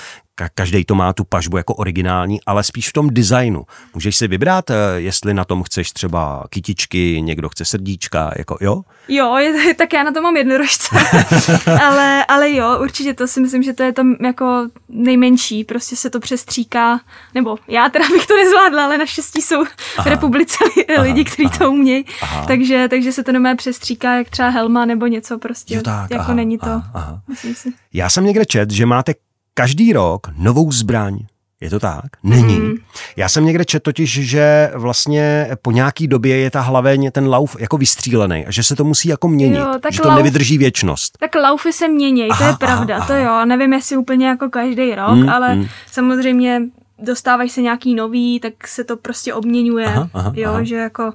každý 0.54 0.84
to 0.84 0.94
má 0.94 1.12
tu 1.12 1.24
pažbu 1.24 1.56
jako 1.56 1.74
originální, 1.74 2.40
ale 2.46 2.64
spíš 2.64 2.88
v 2.88 2.92
tom 2.92 3.08
designu. 3.10 3.64
Můžeš 3.94 4.16
si 4.16 4.28
vybrat, 4.28 4.70
jestli 4.96 5.34
na 5.34 5.44
tom 5.44 5.62
chceš 5.62 5.92
třeba 5.92 6.44
kytičky, 6.50 7.22
někdo 7.22 7.48
chce 7.48 7.64
srdíčka, 7.64 8.32
jako 8.38 8.58
jo? 8.60 8.82
Jo, 9.08 9.36
je, 9.36 9.74
tak 9.78 9.92
já 9.92 10.02
na 10.02 10.12
to 10.12 10.22
mám 10.22 10.36
jednorožce. 10.36 10.96
ale, 11.82 12.24
ale 12.24 12.52
jo, 12.52 12.78
určitě 12.80 13.14
to 13.14 13.28
si 13.28 13.40
myslím, 13.40 13.62
že 13.62 13.72
to 13.72 13.82
je 13.82 13.92
tam 13.92 14.16
jako 14.24 14.68
nejmenší, 14.88 15.64
prostě 15.64 15.96
se 15.96 16.10
to 16.10 16.20
přestříká, 16.20 17.00
nebo 17.34 17.56
já 17.68 17.88
teda 17.88 18.04
bych 18.08 18.26
to 18.26 18.36
nezvládla, 18.36 18.84
ale 18.84 18.98
naštěstí 18.98 19.42
jsou 19.42 19.60
aha. 19.60 20.02
v 20.02 20.06
republice 20.06 20.56
lidi, 21.00 21.24
kteří 21.24 21.48
to 21.58 21.70
umějí, 21.70 22.04
takže, 22.46 22.88
takže 22.90 23.12
se 23.12 23.24
to 23.24 23.32
nemá 23.32 23.54
přestříká, 23.54 24.14
jak 24.14 24.30
třeba 24.30 24.48
helma 24.48 24.84
nebo 24.84 25.06
něco 25.06 25.38
prostě, 25.38 25.74
jo, 25.74 25.82
tak, 25.82 26.10
jako 26.10 26.22
aha, 26.22 26.34
není 26.34 26.58
to, 26.58 26.66
aha, 26.66 26.90
aha. 26.94 27.20
myslím 27.28 27.54
si. 27.54 27.72
Já 27.92 28.10
jsem 28.10 28.24
někde 28.24 28.46
čet, 28.46 28.70
že 28.70 28.86
máte 28.86 29.14
každý 29.58 29.92
rok 29.92 30.26
novou 30.36 30.72
zbraň. 30.72 31.18
Je 31.60 31.70
to 31.70 31.80
tak? 31.80 32.04
Není. 32.22 32.58
Mm. 32.58 32.74
Já 33.16 33.28
jsem 33.28 33.44
někde 33.44 33.64
čet 33.64 33.82
totiž, 33.82 34.10
že 34.10 34.70
vlastně 34.74 35.48
po 35.62 35.70
nějaký 35.70 36.08
době 36.08 36.36
je 36.36 36.50
ta 36.50 36.60
hlaveň, 36.60 37.10
ten 37.10 37.28
lauf 37.28 37.56
jako 37.60 37.78
vystřílený 37.78 38.46
a 38.46 38.50
že 38.50 38.62
se 38.62 38.76
to 38.76 38.84
musí 38.84 39.08
jako 39.08 39.28
měnit, 39.28 39.58
jo, 39.58 39.74
tak 39.80 39.92
že 39.92 40.00
to 40.00 40.08
lauf, 40.08 40.18
nevydrží 40.18 40.58
věčnost. 40.58 41.18
Tak 41.20 41.34
laufy 41.34 41.72
se 41.72 41.88
mění, 41.88 42.28
to 42.38 42.44
je 42.44 42.52
pravda, 42.58 42.96
aha, 42.96 43.06
to 43.06 43.14
jo. 43.14 43.44
Nevím, 43.44 43.72
jestli 43.72 43.96
úplně 43.96 44.26
jako 44.26 44.48
každý 44.48 44.94
rok, 44.94 45.14
mm, 45.14 45.28
ale 45.28 45.54
mm. 45.54 45.66
samozřejmě 45.90 46.62
dostávají 46.98 47.50
se 47.50 47.62
nějaký 47.62 47.94
nový, 47.94 48.40
tak 48.40 48.68
se 48.68 48.84
to 48.84 48.96
prostě 48.96 49.34
obměňuje, 49.34 49.86
aha, 49.86 50.08
aha, 50.14 50.32
jo, 50.34 50.50
aha. 50.50 50.64
že 50.64 50.76
jako 50.76 51.12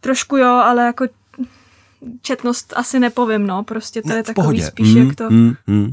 trošku 0.00 0.36
jo, 0.36 0.54
ale 0.54 0.86
jako 0.86 1.06
četnost 2.22 2.72
asi 2.76 3.00
nepovím, 3.00 3.46
no, 3.46 3.64
prostě 3.64 4.02
to 4.02 4.08
ne, 4.08 4.16
je 4.16 4.22
takový 4.22 4.44
pohodě. 4.44 4.62
spíš, 4.62 4.94
mm, 4.94 5.06
jak 5.06 5.16
to... 5.16 5.30
Mm, 5.30 5.54
mm. 5.66 5.84
Uh, 5.84 5.90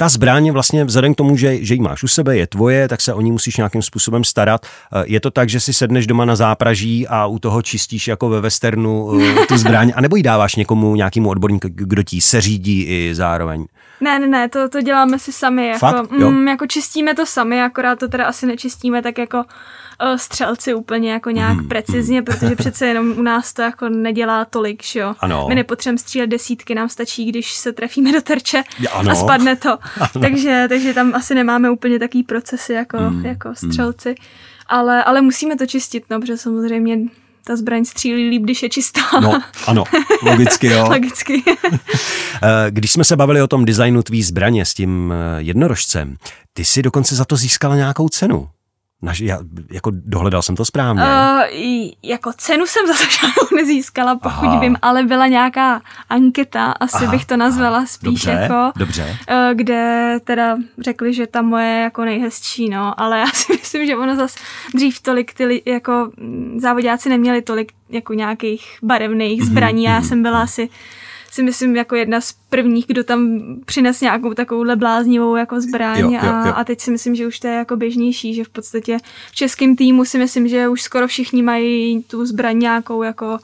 ta 0.00 0.08
zbraň 0.08 0.50
vlastně 0.50 0.84
vzhledem 0.84 1.14
k 1.14 1.16
tomu, 1.16 1.36
že, 1.36 1.64
že 1.64 1.74
ji 1.74 1.80
máš 1.80 2.02
u 2.02 2.08
sebe, 2.08 2.36
je 2.36 2.46
tvoje, 2.46 2.88
tak 2.88 3.00
se 3.00 3.14
o 3.14 3.20
ní 3.20 3.32
musíš 3.32 3.56
nějakým 3.56 3.82
způsobem 3.82 4.24
starat. 4.24 4.66
Eh, 4.66 5.04
je 5.06 5.20
to 5.20 5.30
tak, 5.30 5.48
že 5.48 5.60
si 5.60 5.72
sedneš 5.72 6.06
doma 6.06 6.24
na 6.24 6.36
zápraží 6.36 7.08
a 7.08 7.26
u 7.26 7.38
toho 7.38 7.62
čistíš 7.62 8.08
jako 8.08 8.28
ve 8.28 8.40
westernu 8.40 9.20
eh, 9.20 9.46
tu 9.46 9.58
zbraň, 9.58 9.92
anebo 9.96 10.16
ji 10.16 10.22
dáváš 10.22 10.56
někomu, 10.56 10.96
nějakému 10.96 11.28
odborníku, 11.28 11.68
kdo 11.72 12.02
ti 12.02 12.20
seřídí 12.20 12.82
i 12.82 13.14
zároveň? 13.14 13.66
Ne, 14.00 14.18
ne, 14.18 14.26
ne, 14.26 14.48
to, 14.48 14.68
to 14.68 14.82
děláme 14.82 15.18
si 15.18 15.32
sami. 15.32 15.66
Jako, 15.66 15.78
Fakt? 15.78 16.10
Mm, 16.10 16.48
jako 16.48 16.66
čistíme 16.66 17.14
to 17.14 17.26
sami, 17.26 17.62
akorát 17.62 17.98
to 17.98 18.08
teda 18.08 18.24
asi 18.24 18.46
nečistíme 18.46 19.02
tak 19.02 19.18
jako 19.18 19.38
uh, 19.38 19.44
střelci 20.16 20.74
úplně 20.74 21.12
jako 21.12 21.30
nějak 21.30 21.56
mm, 21.56 21.68
precizně, 21.68 22.20
mm. 22.20 22.24
protože 22.24 22.56
přece 22.56 22.86
jenom 22.86 23.14
u 23.18 23.22
nás 23.22 23.52
to 23.52 23.62
jako 23.62 23.88
nedělá 23.88 24.44
tolik, 24.44 24.84
že 24.84 25.00
jo. 25.00 25.14
Ano. 25.20 25.46
My 25.48 25.54
nepotřebujeme 25.54 25.98
střílet 25.98 26.26
desítky, 26.26 26.74
nám 26.74 26.88
stačí, 26.88 27.24
když 27.24 27.52
se 27.52 27.72
trefíme 27.72 28.12
do 28.12 28.20
terče 28.20 28.62
ano. 28.92 29.10
a 29.10 29.14
spadne 29.14 29.56
to. 29.56 29.70
Ano. 30.00 30.20
Takže, 30.20 30.66
takže 30.68 30.94
tam 30.94 31.14
asi 31.14 31.34
nemáme 31.34 31.70
úplně 31.70 31.98
takový 31.98 32.22
procesy 32.22 32.72
jako, 32.72 32.96
mm, 32.98 33.26
jako 33.26 33.48
mm. 33.48 33.54
střelci. 33.54 34.08
Mm. 34.08 34.14
Ale, 34.66 35.04
ale 35.04 35.20
musíme 35.20 35.56
to 35.56 35.66
čistit, 35.66 36.04
no, 36.10 36.20
protože 36.20 36.36
samozřejmě 36.36 36.98
ta 37.46 37.56
zbraň 37.56 37.84
střílí 37.84 38.30
líp, 38.30 38.42
když 38.42 38.62
je 38.62 38.68
čistá. 38.68 39.00
No, 39.20 39.40
ano, 39.66 39.84
logicky 40.22 40.66
jo. 40.66 40.88
logicky. 40.90 41.42
Eh, 42.42 42.70
když 42.70 42.92
jsme 42.92 43.04
se 43.04 43.16
bavili 43.16 43.42
o 43.42 43.46
tom 43.46 43.64
designu 43.64 44.02
tvý 44.02 44.22
zbraně 44.22 44.64
s 44.64 44.74
tím 44.74 45.12
eh, 45.12 45.42
jednorožcem, 45.42 46.16
ty 46.52 46.64
si 46.64 46.82
dokonce 46.82 47.14
za 47.14 47.24
to 47.24 47.36
získala 47.36 47.76
nějakou 47.76 48.08
cenu. 48.08 48.48
Naž, 49.02 49.20
já, 49.20 49.38
jako 49.70 49.90
dohledal 49.94 50.42
jsem 50.42 50.56
to 50.56 50.64
správně. 50.64 51.02
Uh, 51.02 51.90
jako 52.02 52.32
cenu 52.32 52.66
jsem 52.66 52.86
za 52.86 52.92
to 52.92 53.10
žádnou 53.10 53.56
nezískala, 53.56 54.14
pokud 54.14 54.46
Aha. 54.46 54.60
vím, 54.60 54.76
ale 54.82 55.02
byla 55.02 55.26
nějaká 55.26 55.82
anketa, 56.08 56.72
asi 56.72 57.04
Aha. 57.04 57.10
bych 57.10 57.24
to 57.24 57.36
nazvala 57.36 57.86
spíš 57.86 58.04
dobře, 58.04 58.30
jako, 58.30 58.72
dobře. 58.76 59.18
Uh, 59.30 59.54
kde 59.54 60.16
teda 60.24 60.56
řekli, 60.78 61.14
že 61.14 61.26
ta 61.26 61.42
moje 61.42 61.80
jako 61.80 62.04
nejhezčí, 62.04 62.68
no, 62.68 63.00
ale 63.00 63.18
já 63.20 63.26
si 63.26 63.52
myslím, 63.52 63.86
že 63.86 63.96
ono 63.96 64.16
zas 64.16 64.36
dřív 64.74 65.00
tolik 65.00 65.34
ty 65.34 65.62
jako 65.66 66.10
závodáci 66.56 67.08
neměli 67.08 67.42
tolik 67.42 67.72
jako 67.88 68.14
nějakých 68.14 68.78
barevných 68.82 69.44
zbraní, 69.44 69.84
mm-hmm. 69.84 69.90
já 69.90 69.98
mhm, 69.98 70.08
jsem 70.08 70.22
byla 70.22 70.38
mhm. 70.38 70.44
asi 70.44 70.68
si 71.30 71.42
myslím 71.42 71.76
jako 71.76 71.96
jedna 71.96 72.20
z 72.20 72.34
prvních, 72.48 72.86
kdo 72.86 73.04
tam 73.04 73.40
přines 73.64 74.00
nějakou 74.00 74.34
takovou 74.34 74.76
bláznivou 74.76 75.36
jako 75.36 75.60
zbraň 75.60 75.98
jo, 75.98 76.10
jo, 76.10 76.20
jo. 76.22 76.32
A, 76.32 76.50
a 76.50 76.64
teď 76.64 76.80
si 76.80 76.90
myslím, 76.90 77.14
že 77.14 77.26
už 77.26 77.38
to 77.38 77.46
je 77.46 77.54
jako 77.54 77.76
běžnější, 77.76 78.34
že 78.34 78.44
v 78.44 78.48
podstatě 78.48 78.98
v 79.30 79.34
českém 79.34 79.76
týmu 79.76 80.04
si 80.04 80.18
myslím, 80.18 80.48
že 80.48 80.68
už 80.68 80.82
skoro 80.82 81.06
všichni 81.06 81.42
mají 81.42 82.02
tu 82.02 82.26
zbraň 82.26 82.58
nějakou 82.58 83.02
jako 83.02 83.38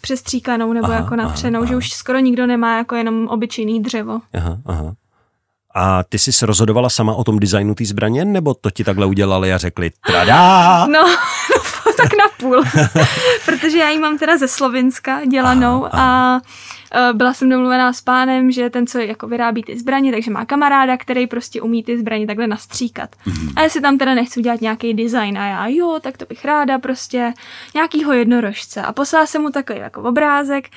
přestříkanou 0.00 0.72
nebo 0.72 0.86
aha, 0.86 0.94
jako 0.94 1.16
napřenou, 1.16 1.60
aha, 1.60 1.68
že 1.68 1.76
už 1.76 1.92
skoro 1.92 2.18
nikdo 2.18 2.46
nemá 2.46 2.76
jako 2.76 2.94
jenom 2.94 3.28
obyčejný 3.28 3.82
dřevo. 3.82 4.20
Aha, 4.34 4.58
aha. 4.66 4.94
A 5.74 6.02
ty 6.02 6.18
jsi 6.18 6.32
se 6.32 6.46
rozhodovala 6.46 6.90
sama 6.90 7.14
o 7.14 7.24
tom 7.24 7.38
designu 7.38 7.74
té 7.74 7.84
zbraně, 7.84 8.24
nebo 8.24 8.54
to 8.54 8.70
ti 8.70 8.84
takhle 8.84 9.06
udělali 9.06 9.52
a 9.52 9.58
řekli 9.58 9.90
tradá? 10.06 10.86
No, 10.90 11.00
tak 11.96 12.12
na 12.12 12.24
půl. 12.40 12.64
Protože 13.44 13.78
já 13.78 13.90
ji 13.90 13.98
mám 13.98 14.18
teda 14.18 14.38
ze 14.38 14.48
Slovinska 14.48 15.24
dělanou 15.24 15.84
aha, 15.84 15.90
aha. 15.92 16.36
a 16.36 16.40
byla 17.12 17.34
jsem 17.34 17.48
domluvená 17.48 17.92
s 17.92 18.00
pánem, 18.00 18.50
že 18.50 18.70
ten, 18.70 18.86
co 18.86 18.98
jako 18.98 19.26
vyrábí 19.28 19.62
ty 19.62 19.78
zbraně, 19.78 20.12
takže 20.12 20.30
má 20.30 20.44
kamaráda, 20.44 20.96
který 20.96 21.26
prostě 21.26 21.62
umí 21.62 21.82
ty 21.82 21.98
zbraně 21.98 22.26
takhle 22.26 22.46
nastříkat. 22.46 23.16
Mm-hmm. 23.26 23.52
A 23.56 23.62
jestli 23.62 23.80
tam 23.80 23.98
teda 23.98 24.14
nechci 24.14 24.40
udělat 24.40 24.60
nějaký 24.60 24.94
design 24.94 25.38
a 25.38 25.46
já, 25.46 25.66
jo, 25.66 25.98
tak 26.00 26.18
to 26.18 26.26
bych 26.28 26.44
ráda 26.44 26.78
prostě 26.78 27.32
nějakýho 27.74 28.12
jednorožce. 28.12 28.82
A 28.82 28.92
poslala 28.92 29.26
jsem 29.26 29.42
mu 29.42 29.50
takový 29.50 29.78
jako 29.78 30.02
obrázek, 30.02 30.68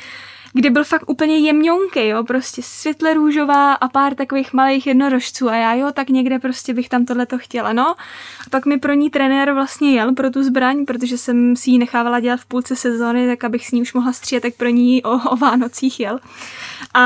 kdy 0.58 0.70
byl 0.70 0.84
fakt 0.84 1.10
úplně 1.10 1.38
jemňonký, 1.38 2.08
jo, 2.08 2.24
prostě 2.24 2.62
světle 2.64 3.14
růžová 3.14 3.74
a 3.74 3.88
pár 3.88 4.16
takových 4.16 4.54
malých 4.54 4.88
jednorožců 4.88 5.50
a 5.50 5.56
já 5.56 5.74
jo, 5.74 5.92
tak 5.94 6.10
někde 6.10 6.40
prostě 6.40 6.74
bych 6.74 6.90
tam 6.90 7.06
tohle 7.06 7.26
to 7.26 7.38
chtěla, 7.38 7.74
no. 7.74 7.90
A 7.90 8.50
pak 8.50 8.66
mi 8.66 8.80
pro 8.80 8.94
ní 8.94 9.10
trenér 9.10 9.54
vlastně 9.54 9.92
jel 9.92 10.14
pro 10.14 10.30
tu 10.30 10.44
zbraň, 10.44 10.86
protože 10.86 11.18
jsem 11.18 11.56
si 11.56 11.72
ji 11.72 11.78
nechávala 11.78 12.20
dělat 12.20 12.40
v 12.40 12.46
půlce 12.46 12.76
sezóny, 12.76 13.28
tak 13.28 13.44
abych 13.44 13.68
s 13.68 13.72
ní 13.72 13.82
už 13.82 13.94
mohla 13.94 14.14
střílet, 14.14 14.42
tak 14.42 14.54
pro 14.54 14.70
ní 14.70 15.04
o, 15.04 15.12
o 15.30 15.36
Vánocích 15.36 16.00
jel. 16.00 16.20
A 16.94 17.04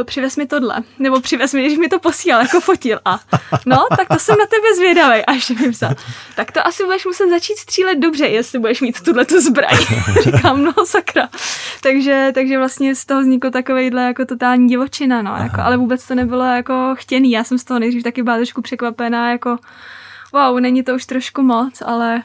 e, 0.00 0.04
přivez 0.04 0.36
mi 0.36 0.46
tohle, 0.46 0.82
nebo 0.98 1.20
přivez 1.20 1.54
mi, 1.54 1.64
když 1.64 1.78
mi 1.78 1.88
to 1.88 1.98
posílal, 1.98 2.42
jako 2.42 2.60
fotil 2.60 2.98
a 3.04 3.20
no, 3.66 3.86
tak 3.96 4.08
to 4.08 4.18
jsem 4.18 4.36
na 4.38 4.46
tebe 4.46 4.74
zvědavý 4.76 5.24
a 5.24 5.32
ještě 5.32 5.54
mi 5.54 5.68
vzal. 5.68 5.94
Tak 6.36 6.52
to 6.52 6.66
asi 6.66 6.84
budeš 6.84 7.06
muset 7.06 7.30
začít 7.30 7.56
střílet 7.56 7.98
dobře, 7.98 8.26
jestli 8.26 8.58
budeš 8.58 8.80
mít 8.80 9.00
tuhle 9.00 9.24
tu 9.24 9.40
zbraň. 9.40 9.78
Říkám, 10.22 10.64
no 10.64 10.72
sakra. 10.84 11.28
Takže, 11.82 12.30
takže 12.34 12.58
vlastně 12.58 12.73
z 12.94 13.06
toho 13.06 13.20
vzniklo 13.20 13.50
takovejhle 13.50 14.02
jako 14.02 14.24
totální 14.24 14.68
divočina, 14.68 15.22
no, 15.22 15.36
jako, 15.36 15.60
ale 15.60 15.76
vůbec 15.76 16.06
to 16.06 16.14
nebylo 16.14 16.44
jako 16.44 16.94
chtěný. 16.98 17.30
Já 17.30 17.44
jsem 17.44 17.58
z 17.58 17.64
toho 17.64 17.80
nejdřív 17.80 18.02
taky 18.02 18.22
byla 18.22 18.36
trošku 18.36 18.62
překvapená, 18.62 19.30
jako 19.30 19.56
wow, 20.32 20.60
není 20.60 20.82
to 20.82 20.94
už 20.94 21.06
trošku 21.06 21.42
moc, 21.42 21.82
ale 21.86 22.22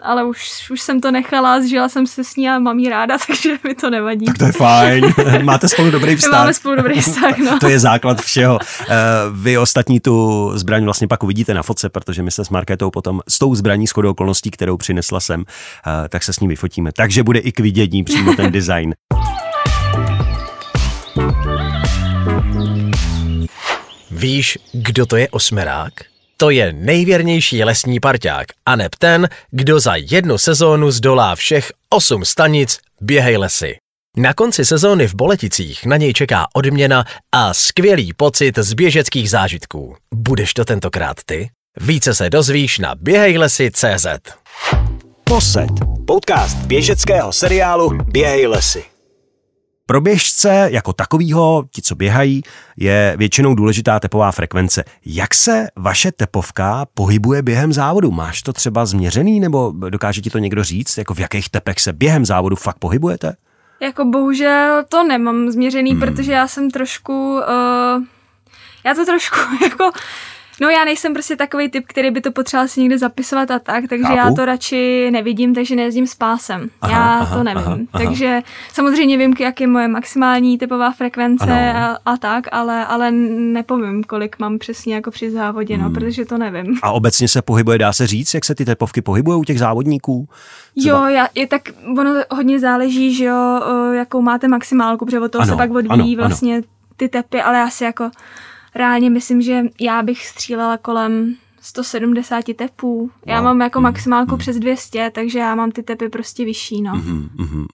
ale 0.00 0.24
už, 0.24 0.70
už 0.70 0.80
jsem 0.80 1.00
to 1.00 1.10
nechala, 1.10 1.60
zžila 1.60 1.88
jsem 1.88 2.06
se 2.06 2.24
s 2.24 2.36
ní 2.36 2.48
a 2.48 2.58
mám 2.58 2.78
jí 2.78 2.88
ráda, 2.88 3.16
takže 3.26 3.58
mi 3.64 3.74
to 3.74 3.90
nevadí. 3.90 4.26
Tak 4.26 4.38
to 4.38 4.44
je 4.44 4.52
fajn. 4.52 5.14
Máte 5.42 5.68
spolu 5.68 5.90
dobrý 5.90 6.16
vztah. 6.16 6.32
Máme 6.32 6.54
spolu 6.54 6.76
dobrý 6.76 7.00
vztah, 7.00 7.38
no. 7.38 7.58
to 7.58 7.68
je 7.68 7.78
základ 7.78 8.20
všeho. 8.20 8.58
Eh, 8.88 8.94
vy 9.32 9.58
ostatní 9.58 10.00
tu 10.00 10.50
zbraň 10.54 10.84
vlastně 10.84 11.08
pak 11.08 11.22
uvidíte 11.22 11.54
na 11.54 11.62
fotce, 11.62 11.88
protože 11.88 12.22
my 12.22 12.30
se 12.30 12.44
s 12.44 12.48
Markétou 12.48 12.90
potom 12.90 13.20
s 13.28 13.38
tou 13.38 13.54
zbraní 13.54 13.86
shodou 13.86 14.10
okolností, 14.10 14.50
kterou 14.50 14.76
přinesla 14.76 15.20
sem, 15.20 15.44
eh, 15.86 16.08
tak 16.08 16.22
se 16.22 16.32
s 16.32 16.40
ní 16.40 16.48
vyfotíme. 16.48 16.90
Takže 16.96 17.22
bude 17.22 17.38
i 17.38 17.52
k 17.52 17.60
vidění 17.60 18.04
přímo 18.04 18.34
ten 18.34 18.52
design. 18.52 18.94
Víš, 24.10 24.58
kdo 24.72 25.06
to 25.06 25.16
je 25.16 25.28
osmerák? 25.28 25.92
To 26.36 26.50
je 26.50 26.72
nejvěrnější 26.72 27.64
lesní 27.64 28.00
parťák 28.00 28.46
a 28.66 28.76
ten, 28.98 29.28
kdo 29.50 29.80
za 29.80 29.94
jednu 29.96 30.38
sezónu 30.38 30.90
zdolá 30.90 31.34
všech 31.34 31.72
osm 31.90 32.24
stanic 32.24 32.78
Běhej 33.00 33.36
lesy. 33.36 33.76
Na 34.16 34.34
konci 34.34 34.64
sezóny 34.64 35.06
v 35.06 35.14
Boleticích 35.14 35.86
na 35.86 35.96
něj 35.96 36.12
čeká 36.12 36.46
odměna 36.54 37.04
a 37.32 37.54
skvělý 37.54 38.12
pocit 38.12 38.58
z 38.58 38.72
běžeckých 38.72 39.30
zážitků. 39.30 39.96
Budeš 40.14 40.54
to 40.54 40.64
tentokrát 40.64 41.16
ty? 41.26 41.50
Více 41.80 42.14
se 42.14 42.30
dozvíš 42.30 42.78
na 42.78 42.94
běhejlesy.cz 42.94 44.06
Posed. 45.24 45.70
Podcast 46.06 46.56
běžeckého 46.56 47.32
seriálu 47.32 47.98
Běhej 48.04 48.46
lesy. 48.46 48.97
Pro 49.90 50.00
běžce 50.00 50.68
jako 50.70 50.92
takovýho, 50.92 51.64
ti, 51.70 51.82
co 51.82 51.94
běhají, 51.94 52.42
je 52.76 53.14
většinou 53.18 53.54
důležitá 53.54 54.00
tepová 54.00 54.32
frekvence. 54.32 54.84
Jak 55.06 55.34
se 55.34 55.66
vaše 55.76 56.12
tepovka 56.12 56.86
pohybuje 56.94 57.42
během 57.42 57.72
závodu? 57.72 58.10
Máš 58.10 58.42
to 58.42 58.52
třeba 58.52 58.86
změřený, 58.86 59.40
nebo 59.40 59.72
dokáže 59.90 60.20
ti 60.20 60.30
to 60.30 60.38
někdo 60.38 60.64
říct, 60.64 60.98
jako 60.98 61.14
v 61.14 61.18
jakých 61.18 61.48
tepech 61.48 61.80
se 61.80 61.92
během 61.92 62.26
závodu 62.26 62.56
fakt 62.56 62.78
pohybujete? 62.78 63.36
Jako 63.80 64.04
bohužel 64.04 64.84
to 64.88 65.04
nemám 65.04 65.50
změřený, 65.50 65.90
hmm. 65.90 66.00
protože 66.00 66.32
já 66.32 66.48
jsem 66.48 66.70
trošku... 66.70 67.34
Uh, 67.34 68.04
já 68.84 68.94
to 68.94 69.04
trošku 69.06 69.36
jako 69.62 69.90
No 70.60 70.68
já 70.68 70.84
nejsem 70.84 71.12
prostě 71.12 71.36
takový 71.36 71.68
typ, 71.68 71.84
který 71.86 72.10
by 72.10 72.20
to 72.20 72.32
potřeboval 72.32 72.68
si 72.68 72.80
někde 72.80 72.98
zapisovat 72.98 73.50
a 73.50 73.58
tak, 73.58 73.84
takže 73.88 74.04
Chápu. 74.04 74.16
já 74.16 74.32
to 74.32 74.44
radši 74.44 75.10
nevidím, 75.10 75.54
takže 75.54 75.76
nejezdím 75.76 76.06
s 76.06 76.14
pásem. 76.14 76.70
Aha, 76.80 76.92
já 76.92 77.18
aha, 77.18 77.36
to 77.36 77.44
nevím. 77.44 77.62
Aha, 77.62 77.78
aha. 77.92 78.04
Takže 78.04 78.40
samozřejmě 78.72 79.18
vím, 79.18 79.34
jak 79.40 79.60
je 79.60 79.66
moje 79.66 79.88
maximální 79.88 80.58
typová 80.58 80.92
frekvence 80.92 81.72
a, 81.72 81.96
a 82.06 82.16
tak, 82.16 82.48
ale, 82.52 82.86
ale 82.86 83.10
nepovím, 83.10 84.04
kolik 84.04 84.38
mám 84.38 84.58
přesně 84.58 84.94
jako 84.94 85.10
při 85.10 85.30
závodě, 85.30 85.78
no, 85.78 85.84
hmm. 85.84 85.92
no, 85.92 86.00
protože 86.00 86.24
to 86.24 86.38
nevím. 86.38 86.78
A 86.82 86.92
obecně 86.92 87.28
se 87.28 87.42
pohybuje, 87.42 87.78
dá 87.78 87.92
se 87.92 88.06
říct, 88.06 88.34
jak 88.34 88.44
se 88.44 88.54
ty 88.54 88.64
tepovky 88.64 89.02
pohybují 89.02 89.40
u 89.40 89.44
těch 89.44 89.58
závodníků? 89.58 90.28
Třeba? 90.78 90.98
Jo, 90.98 91.14
já, 91.14 91.28
je 91.34 91.46
tak 91.46 91.62
ono 91.98 92.10
hodně 92.30 92.60
záleží, 92.60 93.14
že 93.14 93.24
jo, 93.24 93.62
jakou 93.92 94.22
máte 94.22 94.48
maximálku, 94.48 95.04
protože 95.04 95.20
od 95.20 95.32
toho 95.32 95.42
ano, 95.42 95.52
se 95.52 95.56
pak 95.56 95.70
odvíjí 95.70 96.16
ano, 96.16 96.28
vlastně 96.28 96.54
ano. 96.54 96.62
ty 96.96 97.08
tepy, 97.08 97.42
ale 97.42 97.58
já 97.58 97.70
si 97.70 97.84
jako 97.84 98.10
reálně 98.74 99.10
myslím, 99.10 99.42
že 99.42 99.62
já 99.80 100.02
bych 100.02 100.26
střílela 100.26 100.76
kolem 100.76 101.34
170 101.60 102.44
tepů. 102.56 103.10
Já 103.26 103.36
wow. 103.36 103.44
mám 103.44 103.60
jako 103.60 103.80
maximálku 103.80 104.32
mm. 104.32 104.38
přes 104.38 104.58
200, 104.58 105.10
takže 105.14 105.38
já 105.38 105.54
mám 105.54 105.70
ty 105.70 105.82
tepy 105.82 106.08
prostě 106.08 106.44
vyšší, 106.44 106.82
no. 106.82 106.92
Mm-hmm. 106.92 107.66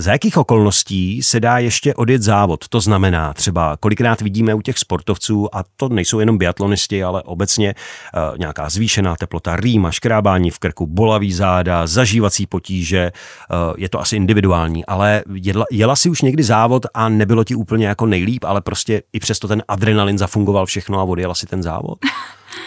Za 0.00 0.12
jakých 0.12 0.36
okolností 0.36 1.22
se 1.22 1.40
dá 1.40 1.58
ještě 1.58 1.94
odjet 1.94 2.22
závod? 2.22 2.68
To 2.68 2.80
znamená 2.80 3.34
třeba, 3.34 3.76
kolikrát 3.76 4.20
vidíme 4.20 4.54
u 4.54 4.60
těch 4.60 4.78
sportovců, 4.78 5.56
a 5.56 5.64
to 5.76 5.88
nejsou 5.88 6.20
jenom 6.20 6.38
biatlonisti, 6.38 7.04
ale 7.04 7.22
obecně 7.22 7.74
uh, 7.74 8.38
nějaká 8.38 8.68
zvýšená 8.68 9.16
teplota, 9.16 9.56
rýma, 9.56 9.90
škrábání 9.90 10.50
v 10.50 10.58
krku, 10.58 10.86
bolavý 10.86 11.32
záda, 11.32 11.86
zažívací 11.86 12.46
potíže, 12.46 13.12
uh, 13.50 13.74
je 13.76 13.88
to 13.88 14.00
asi 14.00 14.16
individuální, 14.16 14.86
ale 14.86 15.22
jedla, 15.34 15.64
jela 15.70 15.96
si 15.96 16.10
už 16.10 16.22
někdy 16.22 16.42
závod 16.42 16.86
a 16.94 17.08
nebylo 17.08 17.44
ti 17.44 17.54
úplně 17.54 17.86
jako 17.86 18.06
nejlíp, 18.06 18.44
ale 18.44 18.60
prostě 18.60 19.02
i 19.12 19.20
přesto 19.20 19.48
ten 19.48 19.62
adrenalin 19.68 20.18
zafungoval 20.18 20.66
všechno 20.66 20.98
a 20.98 21.02
odjela 21.02 21.34
si 21.34 21.46
ten 21.46 21.62
závod? 21.62 21.98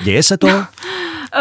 Děje 0.03 0.23
se 0.23 0.38
to? 0.38 0.47
Uh, 0.47 0.63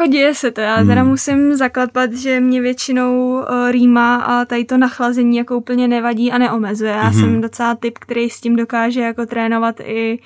jako 0.00 0.06
děje 0.06 0.34
se 0.34 0.50
to. 0.50 0.60
Já 0.60 0.76
teda 0.76 1.00
hmm. 1.00 1.10
musím 1.10 1.54
zakladpat, 1.54 2.12
že 2.12 2.40
mě 2.40 2.60
většinou 2.60 3.32
uh, 3.32 3.70
rýma 3.70 4.16
a 4.16 4.44
tady 4.44 4.64
to 4.64 4.78
nachlazení 4.78 5.36
jako 5.36 5.56
úplně 5.56 5.88
nevadí 5.88 6.32
a 6.32 6.38
neomezuje. 6.38 6.90
Já 6.90 7.02
hmm. 7.02 7.20
jsem 7.20 7.40
docela 7.40 7.74
typ, 7.74 7.98
který 7.98 8.30
s 8.30 8.40
tím 8.40 8.56
dokáže 8.56 9.00
jako 9.00 9.26
trénovat 9.26 9.80
i, 9.80 10.18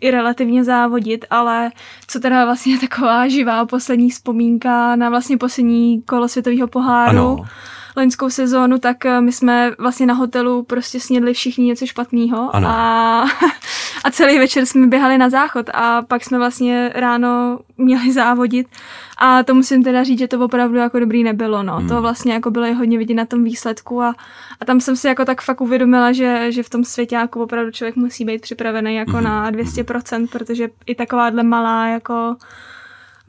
i 0.00 0.10
relativně 0.10 0.64
závodit, 0.64 1.24
ale 1.30 1.70
co 2.06 2.20
teda 2.20 2.44
vlastně 2.44 2.78
taková 2.88 3.28
živá 3.28 3.66
poslední 3.66 4.10
vzpomínka 4.10 4.96
na 4.96 5.10
vlastně 5.10 5.38
poslední 5.38 6.02
kolo 6.02 6.28
světového 6.28 6.68
poháru. 6.68 7.18
Ano 7.18 7.44
loňskou 7.96 8.30
sezónu, 8.30 8.78
tak 8.78 9.06
eh, 9.06 9.20
my 9.20 9.32
jsme 9.32 9.72
vlastně 9.78 10.06
na 10.06 10.14
hotelu 10.14 10.62
prostě 10.62 11.00
snědli 11.00 11.34
všichni 11.34 11.64
něco 11.64 11.86
špatného 11.86 12.56
a, 12.56 12.58
a 14.04 14.10
celý 14.10 14.38
večer 14.38 14.66
jsme 14.66 14.86
běhali 14.86 15.18
na 15.18 15.30
záchod 15.30 15.70
a 15.74 16.02
pak 16.02 16.24
jsme 16.24 16.38
vlastně 16.38 16.92
ráno 16.94 17.58
měli 17.78 18.12
závodit 18.12 18.66
a 19.18 19.42
to 19.42 19.54
musím 19.54 19.84
teda 19.84 20.04
říct, 20.04 20.18
že 20.18 20.28
to 20.28 20.44
opravdu 20.44 20.76
jako 20.76 20.98
dobrý 20.98 21.24
nebylo, 21.24 21.62
no. 21.62 21.76
Hmm. 21.76 21.88
To 21.88 22.00
vlastně 22.00 22.32
jako 22.32 22.50
bylo 22.50 22.74
hodně 22.74 22.98
vidět 22.98 23.14
na 23.14 23.24
tom 23.24 23.44
výsledku 23.44 24.02
a, 24.02 24.14
a 24.60 24.64
tam 24.64 24.80
jsem 24.80 24.96
si 24.96 25.06
jako 25.06 25.24
tak 25.24 25.42
fakt 25.42 25.60
uvědomila, 25.60 26.12
že, 26.12 26.52
že 26.52 26.62
v 26.62 26.70
tom 26.70 26.84
světě 26.84 27.14
jako 27.14 27.40
opravdu 27.40 27.70
člověk 27.70 27.96
musí 27.96 28.24
být 28.24 28.40
připravený 28.40 28.94
jako 28.94 29.12
hmm. 29.12 29.24
na 29.24 29.50
200%, 29.50 30.28
protože 30.28 30.68
i 30.86 30.94
takováhle 30.94 31.42
malá 31.42 31.86
jako 31.86 32.36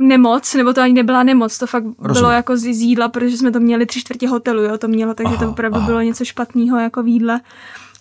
nemoc, 0.08 0.54
nebo 0.54 0.74
to 0.74 0.82
ani 0.82 0.94
nebyla 0.94 1.24
nemoc, 1.24 1.58
to 1.58 1.68
fakt 1.68 1.84
Rozumím. 1.84 2.14
bylo 2.14 2.32
jako 2.32 2.58
z 2.58 2.66
jídla, 2.66 3.10
protože 3.10 3.38
jsme 3.38 3.52
to 3.52 3.60
měli 3.60 3.86
tři 3.86 4.00
čtvrtě 4.00 4.28
hotelu, 4.28 4.62
jo, 4.64 4.78
to 4.78 4.88
mělo, 4.88 5.14
takže 5.14 5.36
aha, 5.36 5.46
to 5.46 5.52
opravdu 5.52 5.78
aha. 5.78 5.86
bylo 5.86 6.02
něco 6.02 6.26
špatného 6.26 6.80
jako 6.80 7.04
v 7.04 7.08
jídle. 7.08 7.42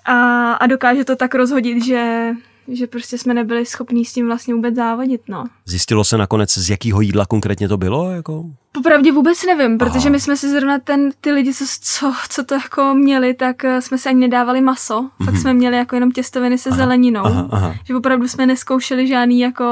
A, 0.04 0.52
a 0.52 0.66
dokáže 0.66 1.04
to 1.04 1.16
tak 1.16 1.34
rozhodit, 1.34 1.84
že 1.84 2.32
že 2.68 2.86
prostě 2.86 3.18
jsme 3.18 3.34
nebyli 3.34 3.66
schopní 3.66 4.04
s 4.04 4.12
tím 4.12 4.26
vlastně 4.26 4.54
vůbec 4.54 4.74
závodit, 4.74 5.20
no. 5.28 5.44
Zjistilo 5.66 6.04
se 6.04 6.18
nakonec, 6.18 6.58
z 6.58 6.70
jakého 6.70 7.00
jídla 7.00 7.26
konkrétně 7.26 7.68
to 7.68 7.76
bylo? 7.76 8.10
Jako? 8.10 8.44
Popravdě 8.72 9.12
vůbec 9.12 9.46
nevím, 9.46 9.78
protože 9.78 9.98
Aha. 9.98 10.10
my 10.10 10.20
jsme 10.20 10.36
si 10.36 10.50
zrovna 10.50 10.78
ten, 10.78 11.10
ty 11.20 11.32
lidi, 11.32 11.54
co, 11.54 11.64
co, 11.80 12.14
co 12.28 12.44
to 12.44 12.54
jako 12.54 12.94
měli, 12.94 13.34
tak 13.34 13.64
eh, 13.64 13.82
jsme 13.82 13.98
se 13.98 14.08
ani 14.08 14.20
nedávali 14.20 14.60
maso, 14.60 15.00
mm-hmm. 15.02 15.24
fakt 15.24 15.36
jsme 15.36 15.54
měli 15.54 15.76
jako 15.76 15.96
jenom 15.96 16.12
těstoviny 16.12 16.58
se 16.58 16.68
aha, 16.68 16.76
zeleninou, 16.76 17.24
aha, 17.24 17.48
aha. 17.50 17.74
že 17.84 17.96
opravdu 17.96 18.28
jsme 18.28 18.46
neskoušeli 18.46 19.06
žádný 19.06 19.40
jako, 19.40 19.64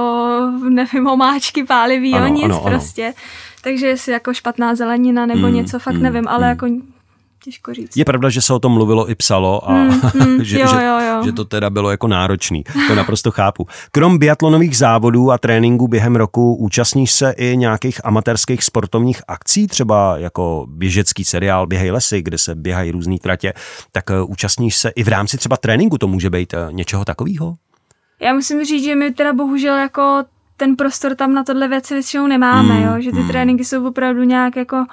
nevím, 0.69 1.07
omáčky, 1.07 1.65
pálivý, 1.65 2.15
ano, 2.15 2.27
nic 2.29 2.45
ano, 2.45 2.61
prostě. 2.65 3.05
Ano. 3.05 3.15
Takže 3.63 3.87
jestli 3.87 4.13
jako 4.13 4.35
špatná 4.35 4.75
zelenina 4.75 5.27
nebo 5.27 5.47
mm, 5.47 5.55
něco, 5.55 5.79
fakt 5.79 5.95
mm, 5.95 6.03
nevím, 6.03 6.29
ale 6.29 6.45
mm. 6.45 6.49
jako 6.49 6.67
těžko 7.45 7.75
říct. 7.75 7.97
Je 7.97 8.05
pravda, 8.05 8.29
že 8.29 8.43
se 8.43 8.55
o 8.55 8.59
tom 8.59 8.73
mluvilo 8.73 9.11
i 9.11 9.15
psalo 9.15 9.71
a 9.71 9.73
mm, 9.73 10.01
mm, 10.27 10.45
že, 10.45 10.61
jo, 10.61 10.69
jo, 10.81 10.99
jo. 11.01 11.23
že 11.25 11.33
to 11.33 11.45
teda 11.45 11.71
bylo 11.71 11.91
jako 11.91 12.09
náročný. 12.09 12.65
To 12.89 12.95
naprosto 12.95 13.31
chápu. 13.31 13.67
Krom 13.93 14.19
biatlonových 14.19 14.77
závodů 14.77 15.31
a 15.31 15.39
tréninků 15.39 15.89
během 15.89 16.17
roku 16.17 16.55
účastníš 16.55 17.13
se 17.13 17.35
i 17.37 17.57
nějakých 17.57 18.05
amatérských 18.05 18.65
sportovních 18.65 19.23
akcí, 19.29 19.67
třeba 19.67 20.19
jako 20.19 20.67
běžecký 20.69 21.25
seriál 21.25 21.67
Běhej 21.67 21.91
lesy, 21.91 22.23
kde 22.23 22.39
se 22.39 22.55
běhají 22.55 22.91
různé 22.91 23.17
tratě, 23.19 23.53
tak 23.93 24.11
eh, 24.11 24.23
účastníš 24.23 24.77
se 24.77 24.89
i 24.89 25.05
v 25.05 25.09
rámci 25.09 25.39
třeba 25.39 25.57
tréninku, 25.57 25.99
to 25.99 26.09
může 26.09 26.31
být 26.31 26.55
eh, 26.55 26.69
něčeho 26.71 27.05
takového? 27.05 27.57
Já 28.21 28.33
musím 28.33 28.65
říct, 28.65 28.85
že 28.85 28.95
my 28.95 29.11
teda 29.11 29.33
bohužel 29.33 29.77
jako 29.77 30.25
ten 30.57 30.77
prostor 30.77 31.15
tam 31.15 31.35
na 31.35 31.45
tohle 31.45 31.69
věci 31.69 31.95
většinou 31.95 32.27
nemáme, 32.27 32.75
mm, 32.75 32.83
jo? 32.83 33.01
že 33.01 33.13
ty 33.13 33.19
mm. 33.19 33.29
tréninky 33.29 33.65
jsou 33.65 33.89
opravdu 33.89 34.23
nějak 34.23 34.57
jako 34.57 34.85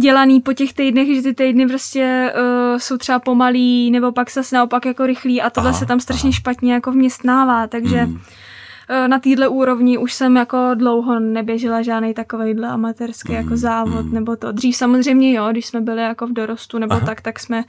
dělaný 0.00 0.40
po 0.40 0.52
těch 0.52 0.72
týdnech, 0.72 1.14
že 1.14 1.22
ty 1.22 1.34
týdny 1.34 1.66
prostě 1.66 2.32
uh, 2.34 2.78
jsou 2.78 2.96
třeba 2.96 3.18
pomalý, 3.18 3.90
nebo 3.90 4.12
pak 4.12 4.30
se 4.30 4.40
naopak 4.52 4.86
jako 4.86 5.06
rychlý 5.06 5.42
a 5.42 5.50
tohle 5.50 5.70
aha, 5.70 5.78
se 5.78 5.86
tam 5.86 6.00
strašně 6.00 6.28
aha. 6.28 6.36
špatně 6.36 6.72
jako 6.72 6.92
vměstnává, 6.92 7.66
takže 7.66 7.96
hmm. 7.96 8.14
uh, 8.14 9.08
na 9.08 9.18
téhle 9.18 9.48
úrovni 9.48 9.98
už 9.98 10.12
jsem 10.12 10.36
jako 10.36 10.58
dlouho 10.74 11.20
neběžela 11.20 11.82
žádný 11.82 12.14
takovýhle 12.14 12.68
amatérský 12.68 13.32
jako 13.32 13.42
hmm. 13.42 13.46
jako 13.46 13.56
závod, 13.56 14.04
hmm. 14.04 14.14
nebo 14.14 14.36
to. 14.36 14.52
Dřív 14.52 14.76
samozřejmě 14.76 15.32
jo, 15.32 15.48
když 15.50 15.66
jsme 15.66 15.80
byli 15.80 16.02
jako 16.02 16.26
v 16.26 16.32
dorostu 16.32 16.78
nebo 16.78 16.94
aha. 16.94 17.06
tak, 17.06 17.20
tak 17.20 17.40
jsme 17.40 17.64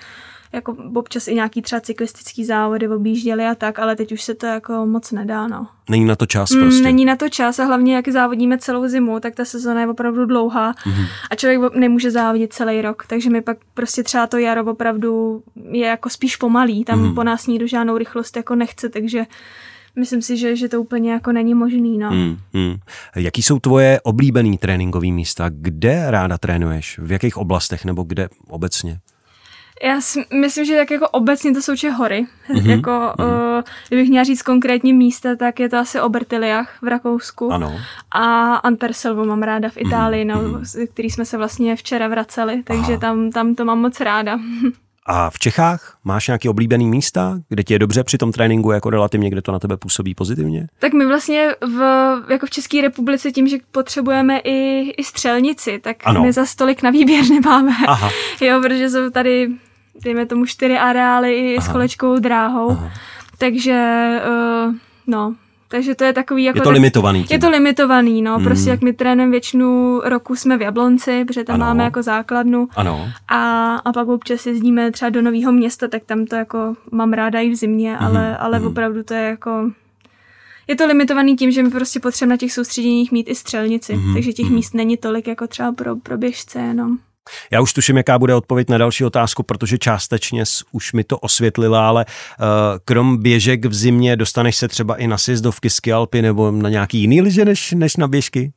jako 0.53 0.75
občas 0.95 1.27
i 1.27 1.35
nějaký 1.35 1.61
třeba 1.61 1.81
cyklistický 1.81 2.45
závody 2.45 2.87
objížděli 2.87 3.45
a 3.45 3.55
tak, 3.55 3.79
ale 3.79 3.95
teď 3.95 4.11
už 4.11 4.21
se 4.21 4.35
to 4.35 4.45
jako 4.45 4.85
moc 4.85 5.11
nedá, 5.11 5.47
no. 5.47 5.67
Není 5.89 6.05
na 6.05 6.15
to 6.15 6.25
čas 6.25 6.51
mm, 6.51 6.61
prostě. 6.61 6.79
Mm, 6.79 6.83
není 6.83 7.05
na 7.05 7.15
to 7.15 7.29
čas 7.29 7.59
a 7.59 7.65
hlavně 7.65 7.95
jak 7.95 8.07
závodíme 8.07 8.57
celou 8.57 8.87
zimu, 8.87 9.19
tak 9.19 9.35
ta 9.35 9.45
sezona 9.45 9.81
je 9.81 9.87
opravdu 9.87 10.25
dlouhá 10.25 10.73
mm-hmm. 10.73 11.05
a 11.29 11.35
člověk 11.35 11.75
nemůže 11.75 12.11
závodit 12.11 12.53
celý 12.53 12.81
rok, 12.81 13.03
takže 13.07 13.29
mi 13.29 13.41
pak 13.41 13.57
prostě 13.73 14.03
třeba 14.03 14.27
to 14.27 14.37
jaro 14.37 14.65
opravdu 14.65 15.43
je 15.71 15.87
jako 15.87 16.09
spíš 16.09 16.35
pomalý, 16.35 16.85
tam 16.85 17.03
mm-hmm. 17.03 17.15
po 17.15 17.23
nás 17.23 17.47
nikdo 17.47 17.67
žádnou 17.67 17.97
rychlost 17.97 18.37
jako 18.37 18.55
nechce, 18.55 18.89
takže 18.89 19.25
myslím 19.95 20.21
si, 20.21 20.37
že, 20.37 20.55
že 20.55 20.69
to 20.69 20.81
úplně 20.81 21.11
jako 21.11 21.31
není 21.31 21.53
možný. 21.53 21.97
No. 21.97 22.11
Mm, 22.11 22.37
mm. 22.53 22.75
Jaký 23.15 23.43
jsou 23.43 23.59
tvoje 23.59 23.99
oblíbený 24.03 24.57
tréninkové 24.57 25.07
místa? 25.07 25.49
Kde 25.53 26.11
ráda 26.11 26.37
trénuješ? 26.37 26.99
V 26.99 27.11
jakých 27.11 27.37
oblastech 27.37 27.85
nebo 27.85 28.03
kde 28.03 28.29
obecně? 28.47 28.99
Já 29.83 30.01
si 30.01 30.25
myslím, 30.33 30.65
že 30.65 30.77
tak 30.77 30.91
jako 30.91 31.09
obecně 31.09 31.53
to 31.53 31.61
jsou 31.61 31.75
če 31.75 31.89
hory. 31.89 32.25
Mm-hmm. 32.49 32.69
jako, 32.69 32.91
mm-hmm. 32.91 33.57
Uh, 33.57 33.63
kdybych 33.87 34.09
měla 34.09 34.23
říct 34.23 34.41
konkrétní 34.41 34.93
místa, 34.93 35.35
tak 35.35 35.59
je 35.59 35.69
to 35.69 35.77
asi 35.77 36.01
Obertiliach 36.01 36.81
v 36.81 36.87
Rakousku. 36.87 37.51
Ano. 37.51 37.79
A 38.11 38.55
Anterselvo 38.55 39.25
mám 39.25 39.43
ráda 39.43 39.69
v 39.69 39.77
Itálii, 39.77 40.25
mm-hmm. 40.25 40.51
no, 40.51 40.87
který 40.93 41.09
jsme 41.09 41.25
se 41.25 41.37
vlastně 41.37 41.75
včera 41.75 42.07
vraceli, 42.07 42.63
takže 42.63 42.97
tam, 42.97 43.31
tam 43.31 43.55
to 43.55 43.65
mám 43.65 43.79
moc 43.79 43.99
ráda. 43.99 44.39
A 45.11 45.29
v 45.29 45.39
Čechách 45.39 45.97
máš 46.03 46.27
nějaký 46.27 46.49
oblíbený 46.49 46.87
místa, 46.87 47.39
kde 47.49 47.63
ti 47.63 47.73
je 47.73 47.79
dobře 47.79 48.03
při 48.03 48.17
tom 48.17 48.31
tréninku, 48.31 48.71
jako 48.71 48.89
relativně, 48.89 49.29
kde 49.29 49.41
to 49.41 49.51
na 49.51 49.59
tebe 49.59 49.77
působí 49.77 50.15
pozitivně? 50.15 50.67
Tak 50.79 50.93
my 50.93 51.05
vlastně 51.05 51.55
v, 51.61 51.81
jako 52.29 52.45
v 52.45 52.49
České 52.49 52.81
republice 52.81 53.31
tím, 53.31 53.47
že 53.47 53.57
potřebujeme 53.71 54.39
i, 54.39 54.89
i 54.97 55.03
střelnici, 55.03 55.79
tak 55.79 55.97
ano. 56.03 56.23
my 56.23 56.33
za 56.33 56.45
stolik 56.45 56.83
na 56.83 56.89
výběr 56.89 57.25
nemáme. 57.29 57.71
Aha. 57.87 58.09
jo, 58.41 58.61
protože 58.61 58.89
jsou 58.89 59.09
tady 59.09 59.49
dejme 60.03 60.25
tomu 60.25 60.45
čtyři 60.45 60.77
areály 60.77 61.33
i 61.33 61.57
Aha. 61.57 61.67
s 61.67 61.71
kolečkou 61.71 62.19
dráhou. 62.19 62.69
Aha. 62.69 62.91
Takže, 63.37 64.09
uh, 64.67 64.73
no, 65.07 65.35
takže 65.71 65.95
to 65.95 66.03
je 66.03 66.13
takový 66.13 66.43
jako... 66.43 66.57
Je 66.57 66.61
to 66.61 66.71
limitovaný. 66.71 67.23
Tím. 67.23 67.35
Je 67.35 67.39
to 67.39 67.49
limitovaný, 67.49 68.21
no. 68.21 68.37
Mm. 68.39 68.43
Prostě 68.43 68.69
jak 68.69 68.81
my 68.81 68.93
trénujeme 68.93 69.31
většinu 69.31 69.99
roku 70.05 70.35
jsme 70.35 70.57
v 70.57 70.61
Jablonci, 70.61 71.25
protože 71.25 71.43
tam 71.43 71.55
ano. 71.55 71.65
máme 71.65 71.83
jako 71.83 72.03
základnu. 72.03 72.67
Ano. 72.75 73.09
A, 73.27 73.75
a 73.75 73.91
pak 73.91 74.07
občas 74.07 74.45
jezdíme 74.45 74.91
třeba 74.91 75.09
do 75.09 75.21
nového 75.21 75.51
města, 75.51 75.87
tak 75.87 76.03
tam 76.05 76.25
to 76.25 76.35
jako 76.35 76.75
mám 76.91 77.13
ráda 77.13 77.39
i 77.39 77.49
v 77.49 77.55
zimě, 77.55 77.91
mm. 77.91 78.05
ale, 78.05 78.37
ale 78.37 78.59
mm. 78.59 78.67
opravdu 78.67 79.03
to 79.03 79.13
je 79.13 79.23
jako... 79.23 79.71
Je 80.67 80.75
to 80.75 80.87
limitovaný 80.87 81.35
tím, 81.35 81.51
že 81.51 81.63
my 81.63 81.69
prostě 81.69 81.99
potřebujeme 81.99 82.33
na 82.33 82.37
těch 82.37 82.53
soustředěních 82.53 83.11
mít 83.11 83.29
i 83.29 83.35
střelnici, 83.35 83.95
mm. 83.95 84.13
takže 84.13 84.33
těch 84.33 84.49
mm. 84.49 84.55
míst 84.55 84.73
není 84.73 84.97
tolik 84.97 85.27
jako 85.27 85.47
třeba 85.47 85.71
pro, 85.71 85.95
pro 85.95 86.17
běžce 86.17 86.59
jenom. 86.59 86.97
Já 87.51 87.61
už 87.61 87.73
tuším, 87.73 87.97
jaká 87.97 88.19
bude 88.19 88.35
odpověď 88.35 88.69
na 88.69 88.77
další 88.77 89.05
otázku, 89.05 89.43
protože 89.43 89.77
částečně 89.77 90.43
už 90.71 90.93
mi 90.93 91.03
to 91.03 91.17
osvětlila, 91.17 91.87
ale 91.87 92.05
uh, 92.05 92.45
krom 92.85 93.17
běžek 93.17 93.65
v 93.65 93.73
zimě 93.73 94.15
dostaneš 94.15 94.55
se 94.55 94.67
třeba 94.67 94.95
i 94.95 95.07
na 95.07 95.17
sjezdovky 95.17 95.69
skialpy 95.69 96.21
nebo 96.21 96.51
na 96.51 96.69
nějaký 96.69 96.97
jiný 96.97 97.21
liže 97.21 97.45
než, 97.45 97.71
než 97.71 97.95
na 97.95 98.07
běžky? 98.07 98.53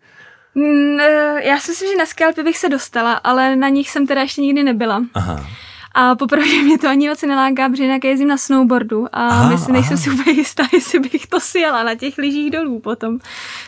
Mm, 0.54 1.00
eh, 1.00 1.44
já 1.44 1.58
si 1.58 1.70
myslím, 1.70 1.90
že 1.90 1.98
na 1.98 2.06
skialpy 2.06 2.42
bych 2.42 2.58
se 2.58 2.68
dostala, 2.68 3.12
ale 3.12 3.56
na 3.56 3.68
nich 3.68 3.90
jsem 3.90 4.06
teda 4.06 4.20
ještě 4.20 4.40
nikdy 4.40 4.62
nebyla. 4.62 5.02
Aha. 5.14 5.46
A 5.94 6.14
popravdě 6.14 6.62
mě 6.62 6.78
to 6.78 6.88
ani 6.88 7.08
moc 7.08 7.22
neláká, 7.22 7.68
protože 7.68 7.82
jinak 7.82 8.04
jezdím 8.04 8.28
na 8.28 8.36
snowboardu 8.36 9.06
a 9.12 9.28
aha, 9.28 9.48
myslím, 9.48 9.72
nejsem 9.72 9.94
aha. 9.94 10.02
si 10.02 10.10
úplně 10.10 10.32
jistá, 10.32 10.62
jestli 10.72 10.98
bych 10.98 11.26
to 11.26 11.40
sjela 11.40 11.82
na 11.82 11.94
těch 11.94 12.18
lyžích 12.18 12.50
dolů 12.50 12.80
potom. 12.80 13.18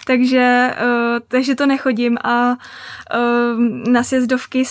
Takže, 0.07 0.75
uh, 0.83 1.19
takže 1.29 1.55
to 1.55 1.67
nechodím 1.67 2.19
a 2.25 2.51
uh, 2.51 3.93
na 3.93 4.03
sjezdovky 4.03 4.65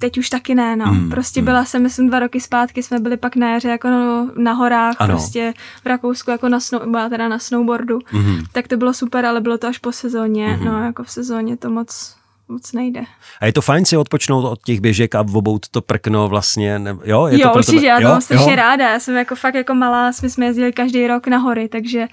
teď 0.00 0.18
už 0.18 0.30
taky 0.30 0.54
ne, 0.54 0.76
no. 0.76 0.86
Mm, 0.86 1.10
prostě 1.10 1.40
mm. 1.40 1.44
byla 1.44 1.64
jsem, 1.64 1.82
myslím, 1.82 2.08
dva 2.08 2.18
roky 2.18 2.40
zpátky, 2.40 2.82
jsme 2.82 2.98
byli 2.98 3.16
pak 3.16 3.36
na 3.36 3.52
jaře 3.52 3.68
jako 3.68 3.88
no, 3.90 4.30
na 4.36 4.52
horách, 4.52 4.96
ano. 4.98 5.14
prostě 5.14 5.54
v 5.82 5.86
Rakousku 5.86 6.30
jako 6.30 6.48
na, 6.48 6.60
snow, 6.60 6.82
byla 6.86 7.08
teda 7.08 7.28
na 7.28 7.38
snowboardu, 7.38 7.98
mm. 8.12 8.38
tak 8.52 8.68
to 8.68 8.76
bylo 8.76 8.94
super, 8.94 9.26
ale 9.26 9.40
bylo 9.40 9.58
to 9.58 9.66
až 9.66 9.78
po 9.78 9.92
sezóně, 9.92 10.56
mm. 10.60 10.64
no 10.64 10.84
jako 10.84 11.04
v 11.04 11.10
sezóně 11.10 11.56
to 11.56 11.70
moc 11.70 12.19
moc 12.50 12.72
nejde. 12.72 13.00
A 13.40 13.46
je 13.46 13.52
to 13.52 13.62
fajn 13.62 13.84
si 13.84 13.96
odpočnout 13.96 14.44
od 14.44 14.62
těch 14.62 14.80
běžek 14.80 15.14
a 15.14 15.20
obout 15.20 15.68
to 15.68 15.80
prkno 15.80 16.28
vlastně, 16.28 16.78
ne, 16.78 16.96
jo? 17.04 17.26
Je 17.26 17.40
jo, 17.40 17.48
to 17.48 17.58
určitě, 17.58 17.86
já 17.86 18.00
to 18.00 18.08
mám 18.08 18.20
strašně 18.20 18.56
ráda, 18.56 18.90
já 18.90 19.00
jsem 19.00 19.16
jako 19.16 19.34
fakt 19.34 19.54
jako 19.54 19.74
malá, 19.74 20.12
jsme, 20.12 20.30
jsme 20.30 20.46
jezdili 20.46 20.72
každý 20.72 21.06
rok 21.06 21.26
na 21.26 21.38
hory, 21.38 21.68
takže 21.68 22.06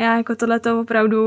já 0.00 0.16
jako 0.16 0.36
tohle 0.36 0.60
to 0.60 0.80
opravdu, 0.80 1.18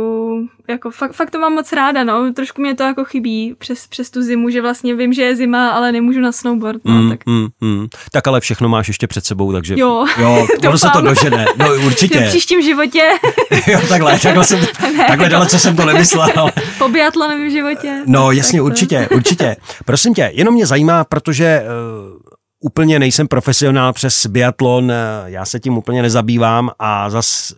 jako 0.69 0.91
fakt, 0.91 1.13
fakt 1.13 1.31
to 1.31 1.39
mám 1.39 1.53
moc 1.53 1.73
ráda, 1.73 2.03
no, 2.03 2.33
trošku 2.33 2.61
mě 2.61 2.75
to 2.75 2.83
jako 2.83 3.05
chybí 3.05 3.55
přes, 3.57 3.87
přes 3.87 4.09
tu 4.09 4.21
zimu, 4.21 4.49
že 4.49 4.61
vlastně 4.61 4.95
vím, 4.95 5.13
že 5.13 5.21
je 5.21 5.35
zima, 5.35 5.69
ale 5.69 5.91
nemůžu 5.91 6.19
na 6.19 6.31
snowboard, 6.31 6.85
no, 6.85 6.93
mm, 6.93 7.09
tak. 7.09 7.25
Mm, 7.25 7.47
mm. 7.61 7.87
Tak 8.11 8.27
ale 8.27 8.39
všechno 8.39 8.69
máš 8.69 8.87
ještě 8.87 9.07
před 9.07 9.25
sebou, 9.25 9.51
takže 9.51 9.75
jo, 9.77 10.05
jo 10.21 10.47
ono 10.67 10.77
se 10.77 10.89
to 10.93 11.01
dožene, 11.01 11.45
no 11.57 11.75
určitě. 11.85 12.19
v 12.19 12.29
příštím 12.29 12.61
životě. 12.61 13.09
jo, 13.67 13.79
takhle, 13.89 14.19
takhle, 14.19 14.43
jsem, 14.45 14.59
ne, 14.97 15.05
takhle 15.07 15.29
dalece 15.29 15.59
jsem 15.59 15.75
to 15.75 15.85
nemyslel. 15.85 16.29
Ale... 16.35 16.51
po 16.77 16.89
biatlonovém 16.89 17.49
životě. 17.49 18.03
No 18.05 18.31
jasně, 18.31 18.61
určitě, 18.61 19.09
určitě. 19.15 19.55
Prosím 19.85 20.13
tě, 20.13 20.31
jenom 20.33 20.53
mě 20.53 20.65
zajímá, 20.65 21.03
protože 21.03 21.63
uh, 21.63 22.19
úplně 22.59 22.99
nejsem 22.99 23.27
profesionál 23.27 23.93
přes 23.93 24.25
biatlon, 24.25 24.91
eh, 24.91 24.95
já 25.25 25.45
se 25.45 25.59
tím 25.59 25.77
úplně 25.77 26.01
nezabývám 26.01 26.71
a 26.79 27.09
zas 27.09 27.53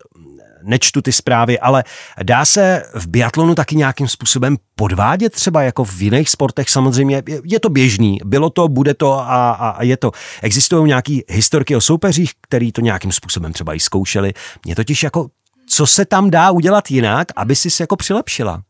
nečtu 0.65 1.01
ty 1.01 1.11
zprávy, 1.11 1.59
ale 1.59 1.83
dá 2.23 2.45
se 2.45 2.83
v 2.93 3.07
biatlonu 3.07 3.55
taky 3.55 3.75
nějakým 3.75 4.07
způsobem 4.07 4.57
podvádět 4.75 5.33
třeba 5.33 5.61
jako 5.61 5.83
v 5.83 6.01
jiných 6.01 6.29
sportech 6.29 6.69
samozřejmě, 6.69 7.23
je 7.43 7.59
to 7.59 7.69
běžný, 7.69 8.19
bylo 8.25 8.49
to, 8.49 8.67
bude 8.67 8.93
to 8.93 9.13
a, 9.13 9.51
a, 9.51 9.69
a 9.69 9.83
je 9.83 9.97
to. 9.97 10.11
Existují 10.41 10.87
nějaké 10.87 11.19
historky 11.27 11.75
o 11.75 11.81
soupeřích, 11.81 12.31
který 12.41 12.71
to 12.71 12.81
nějakým 12.81 13.11
způsobem 13.11 13.53
třeba 13.53 13.73
i 13.73 13.79
zkoušeli. 13.79 14.33
Mě 14.65 14.75
totiž 14.75 15.03
jako, 15.03 15.27
co 15.69 15.87
se 15.87 16.05
tam 16.05 16.29
dá 16.29 16.51
udělat 16.51 16.91
jinak, 16.91 17.27
aby 17.35 17.55
si 17.55 17.69
se 17.69 17.83
jako 17.83 17.95
přilepšila? 17.95 18.61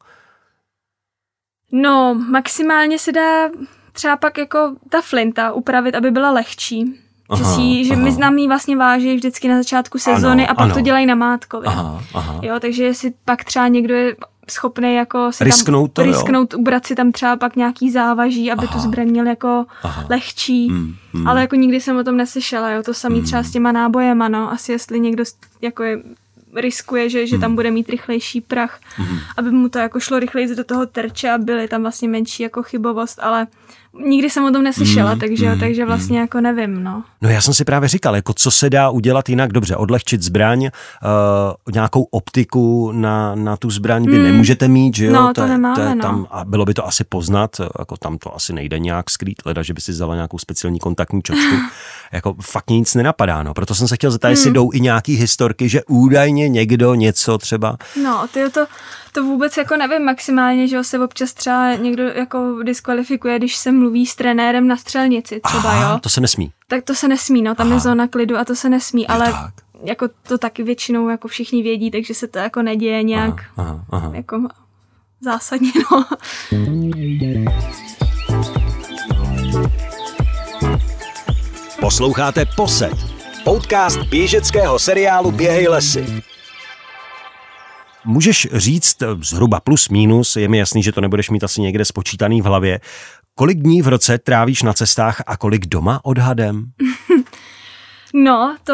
No, 1.71 2.15
maximálně 2.29 2.99
se 2.99 3.11
dá 3.11 3.49
třeba 3.91 4.17
pak 4.17 4.37
jako 4.37 4.75
ta 4.89 5.01
flinta 5.01 5.51
upravit, 5.51 5.95
aby 5.95 6.11
byla 6.11 6.31
lehčí. 6.31 7.04
Aha, 7.29 7.43
že, 7.43 7.55
si, 7.55 7.85
že 7.85 7.93
aha. 7.93 8.03
my 8.03 8.11
znám 8.11 8.37
jí 8.37 8.47
vlastně 8.47 8.77
váží 8.77 9.15
vždycky 9.15 9.47
na 9.47 9.57
začátku 9.57 9.97
sezóny 9.97 10.43
ano, 10.47 10.51
a 10.51 10.53
pak 10.55 10.65
ano. 10.65 10.73
to 10.73 10.81
dělají 10.81 11.05
na 11.05 11.15
mátkově. 11.15 11.67
Aha, 11.69 12.03
aha. 12.13 12.39
Jo, 12.41 12.55
takže 12.59 12.83
jestli 12.83 13.13
pak 13.25 13.43
třeba 13.43 13.67
někdo 13.67 13.93
je 13.93 14.15
schopný 14.49 14.95
jako 14.95 15.31
si 15.31 15.43
risknout, 15.43 15.93
tam, 15.93 16.05
to, 16.05 16.11
risknout 16.11 16.53
ubrat 16.53 16.85
si 16.85 16.95
tam 16.95 17.11
třeba 17.11 17.35
pak 17.35 17.55
nějaký 17.55 17.91
závaží, 17.91 18.51
aby 18.51 18.67
aha. 18.67 18.73
tu 18.73 18.79
zbraň 18.79 19.07
měl 19.07 19.27
jako 19.27 19.65
aha. 19.83 20.05
lehčí. 20.09 20.69
Hmm, 20.69 20.95
hmm. 21.13 21.27
Ale 21.27 21.41
jako 21.41 21.55
nikdy 21.55 21.81
jsem 21.81 21.97
o 21.97 22.03
tom 22.03 22.17
neslyšela, 22.17 22.69
jo, 22.69 22.83
to 22.83 22.93
samý 22.93 23.15
hmm. 23.15 23.25
třeba 23.25 23.43
s 23.43 23.51
těma 23.51 23.71
nábojema, 23.71 24.27
no, 24.27 24.51
asi 24.51 24.71
jestli 24.71 24.99
někdo 24.99 25.23
jako 25.61 25.83
je 25.83 25.99
riskuje, 26.55 27.09
že, 27.09 27.27
že 27.27 27.37
tam 27.37 27.49
hmm. 27.49 27.55
bude 27.55 27.71
mít 27.71 27.89
rychlejší 27.89 28.41
prach, 28.41 28.79
mm. 28.99 29.17
aby 29.37 29.51
mu 29.51 29.69
to 29.69 29.79
jako 29.79 29.99
šlo 29.99 30.19
rychleji 30.19 30.55
do 30.55 30.63
toho 30.63 30.85
terče 30.85 31.31
a 31.31 31.37
byly 31.37 31.67
tam 31.67 31.81
vlastně 31.81 32.07
menší 32.07 32.43
jako 32.43 32.63
chybovost, 32.63 33.19
ale 33.21 33.47
nikdy 34.05 34.29
jsem 34.29 34.45
o 34.45 34.51
tom 34.51 34.63
neslyšela, 34.63 35.13
mm, 35.13 35.19
takže, 35.19 35.49
mm, 35.49 35.59
takže 35.59 35.85
vlastně 35.85 36.17
mm. 36.17 36.21
jako 36.21 36.41
nevím, 36.41 36.83
no. 36.83 37.03
No 37.21 37.29
já 37.29 37.41
jsem 37.41 37.53
si 37.53 37.65
právě 37.65 37.89
říkal, 37.89 38.15
jako 38.15 38.33
co 38.33 38.51
se 38.51 38.69
dá 38.69 38.89
udělat 38.89 39.29
jinak, 39.29 39.51
dobře, 39.51 39.75
odlehčit 39.75 40.21
zbraň, 40.21 40.63
uh, 40.63 40.69
nějakou 41.73 42.03
optiku 42.03 42.91
na, 42.91 43.35
na 43.35 43.57
tu 43.57 43.69
zbraň 43.69 44.05
vy 44.05 44.17
mm. 44.17 44.23
nemůžete 44.23 44.67
mít, 44.67 44.95
že 44.95 45.05
jo? 45.05 45.13
No, 45.13 45.27
to, 45.27 45.41
to 45.41 45.47
nemáme, 45.47 45.75
to 45.75 45.81
je 45.81 45.95
no. 45.95 46.01
tam, 46.01 46.27
A 46.31 46.45
bylo 46.45 46.65
by 46.65 46.73
to 46.73 46.87
asi 46.87 47.03
poznat, 47.03 47.61
jako 47.79 47.97
tam 47.97 48.17
to 48.17 48.35
asi 48.35 48.53
nejde 48.53 48.79
nějak 48.79 49.09
skrýt, 49.09 49.41
leda, 49.45 49.61
že 49.61 49.73
by 49.73 49.81
si 49.81 49.91
vzala 49.91 50.15
nějakou 50.15 50.37
speciální 50.37 50.79
kontaktní 50.79 51.21
čočku. 51.21 51.55
jako 52.11 52.35
fakt 52.41 52.69
nic 52.69 52.95
nenapadá, 52.95 53.43
no. 53.43 53.53
Proto 53.53 53.75
jsem 53.75 53.87
se 53.87 53.95
chtěl 53.95 54.11
zeptat, 54.11 54.27
mm. 54.27 54.31
jestli 54.31 54.51
jdou 54.51 54.69
i 54.73 54.79
nějaký 54.79 55.15
historky, 55.15 55.69
že 55.69 55.81
údajně 55.87 56.49
někdo 56.49 56.93
něco 56.93 57.37
třeba... 57.37 57.77
No, 58.03 58.27
ty 58.33 58.49
to, 58.49 58.65
to 59.11 59.23
vůbec 59.23 59.57
jako 59.57 59.77
nevím 59.77 60.05
maximálně, 60.05 60.67
že 60.67 60.83
se 60.83 60.99
občas 60.99 61.33
třeba 61.33 61.75
někdo 61.75 62.03
jako 62.03 62.63
diskvalifikuje, 62.63 63.37
když 63.37 63.55
se 63.55 63.71
mluví 63.71 63.84
s 64.05 64.15
trenérem 64.15 64.67
na 64.67 64.77
střelnici 64.77 65.41
třeba, 65.43 65.69
Aha, 65.71 65.91
jo. 65.93 65.99
to 65.99 66.09
se 66.09 66.21
nesmí. 66.21 66.51
Tak 66.67 66.83
to 66.83 66.95
se 66.95 67.07
nesmí, 67.07 67.41
no, 67.41 67.55
tam 67.55 67.67
Aha. 67.67 67.75
je 67.75 67.79
zóna 67.79 68.07
klidu 68.07 68.37
a 68.37 68.45
to 68.45 68.55
se 68.55 68.69
nesmí, 68.69 69.07
ale 69.07 69.31
tak. 69.31 69.53
jako 69.83 70.07
to 70.27 70.37
taky 70.37 70.63
většinou 70.63 71.09
jako 71.09 71.27
všichni 71.27 71.63
vědí, 71.63 71.91
takže 71.91 72.13
se 72.13 72.27
to 72.27 72.39
jako 72.39 72.61
neděje 72.61 73.03
nějak 73.03 73.43
aha, 73.57 73.69
aha, 73.69 73.85
aha. 73.91 74.11
jako 74.15 74.47
zásadně, 75.21 75.71
no. 75.91 76.05
Posloucháte 81.79 82.45
Poset, 82.55 82.93
podcast 83.43 83.99
běžeckého 84.03 84.79
seriálu 84.79 85.31
Běhej 85.31 85.67
lesy. 85.67 86.23
Můžeš 88.05 88.47
říct 88.53 88.97
zhruba 89.21 89.59
plus 89.59 89.89
minus, 89.89 90.35
je 90.35 90.47
mi 90.47 90.57
jasný, 90.57 90.83
že 90.83 90.91
to 90.91 91.01
nebudeš 91.01 91.29
mít 91.29 91.43
asi 91.43 91.61
někde 91.61 91.85
spočítaný 91.85 92.41
v 92.41 92.45
hlavě, 92.45 92.79
kolik 93.35 93.57
dní 93.57 93.81
v 93.81 93.87
roce 93.87 94.17
trávíš 94.17 94.63
na 94.63 94.73
cestách 94.73 95.21
a 95.27 95.37
kolik 95.37 95.65
doma 95.65 95.99
odhadem? 96.03 96.65
No, 98.17 98.55
to, 98.63 98.73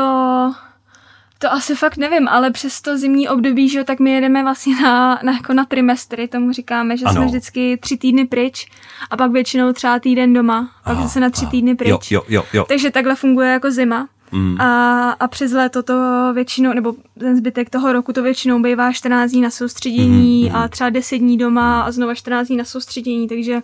to 1.40 1.52
asi 1.52 1.76
fakt 1.76 1.98
nevím, 1.98 2.28
ale 2.28 2.52
přes 2.52 2.82
to 2.82 2.98
zimní 2.98 3.30
období, 3.30 3.70
že 3.70 3.84
tak 3.84 4.00
my 4.00 4.12
jedeme 4.12 4.44
vlastně 4.44 4.82
na, 4.82 5.20
na, 5.24 5.32
jako 5.32 5.54
na 5.54 5.66
trimestry, 5.66 6.28
tomu 6.28 6.52
říkáme, 6.52 6.98
že 6.98 7.06
ano. 7.06 7.16
jsme 7.16 7.26
vždycky 7.26 7.78
tři 7.78 7.98
týdny 7.98 8.26
pryč 8.26 8.68
a 9.10 9.18
pak 9.18 9.32
většinou 9.32 9.74
třeba 9.74 10.00
týden 10.00 10.34
doma, 10.34 10.72
pak 10.84 10.94
aha, 10.94 11.04
zase 11.04 11.20
na 11.20 11.30
tři 11.30 11.42
aha. 11.42 11.52
týdny 11.52 11.76
pryč. 11.76 11.90
Jo, 11.90 12.00
jo, 12.12 12.24
jo, 12.30 12.44
jo. 12.54 12.66
Takže 12.68 12.92
takhle 12.92 13.16
funguje 13.16 13.52
jako 13.52 13.72
zima. 13.72 14.08
Mm. 14.32 14.62
A, 14.62 15.12
a 15.12 15.28
přes 15.28 15.52
léto 15.52 15.84
to 15.84 15.94
většinou, 16.34 16.74
nebo 16.74 16.94
ten 17.20 17.38
zbytek 17.38 17.70
toho 17.70 17.94
roku 17.94 18.14
to 18.14 18.24
většinou 18.24 18.62
bývá 18.62 18.94
14 18.94 19.32
dní 19.32 19.42
na 19.42 19.50
soustředění 19.50 20.44
mm, 20.44 20.50
mm. 20.50 20.56
a 20.56 20.68
třeba 20.68 20.90
10 20.90 21.18
dní 21.18 21.38
doma 21.38 21.82
a 21.82 21.92
znova 21.92 22.16
14 22.16 22.48
dní 22.48 22.58
na 22.58 22.66
soustředění, 22.66 23.28
takže 23.28 23.62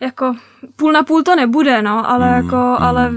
jako 0.00 0.34
půl 0.76 0.92
na 0.92 1.02
půl 1.02 1.22
to 1.22 1.36
nebude, 1.36 1.82
no, 1.82 2.10
ale 2.10 2.28
mm, 2.28 2.34
jako, 2.34 2.56
mm. 2.56 2.76
ale 2.78 3.12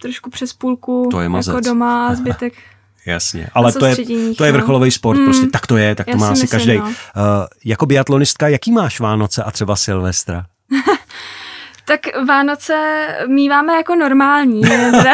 trošku 0.00 0.30
přes 0.30 0.52
půlku 0.52 1.08
to 1.10 1.20
je 1.20 1.30
jako 1.46 1.60
doma 1.60 2.08
a 2.08 2.14
zbytek 2.14 2.52
Jasně, 3.06 3.48
ale 3.54 3.72
to 3.72 3.86
je, 3.86 3.96
to 4.36 4.44
je 4.44 4.52
no. 4.52 4.58
vrcholový 4.58 4.90
sport, 4.90 5.18
mm, 5.18 5.24
prostě 5.24 5.46
tak 5.46 5.66
to 5.66 5.76
je, 5.76 5.94
tak 5.94 6.06
to 6.10 6.16
má 6.16 6.28
asi 6.28 6.48
každý. 6.48 6.76
No. 6.76 6.84
Uh, 6.84 6.92
jako 7.64 7.86
biatlonistka, 7.86 8.48
jaký 8.48 8.72
máš 8.72 9.00
Vánoce 9.00 9.42
a 9.42 9.50
třeba 9.50 9.76
Silvestra? 9.76 10.46
Tak 11.88 12.00
Vánoce 12.26 13.06
míváme 13.26 13.72
jako 13.72 13.94
normální, 13.94 14.60
teda, 14.60 15.12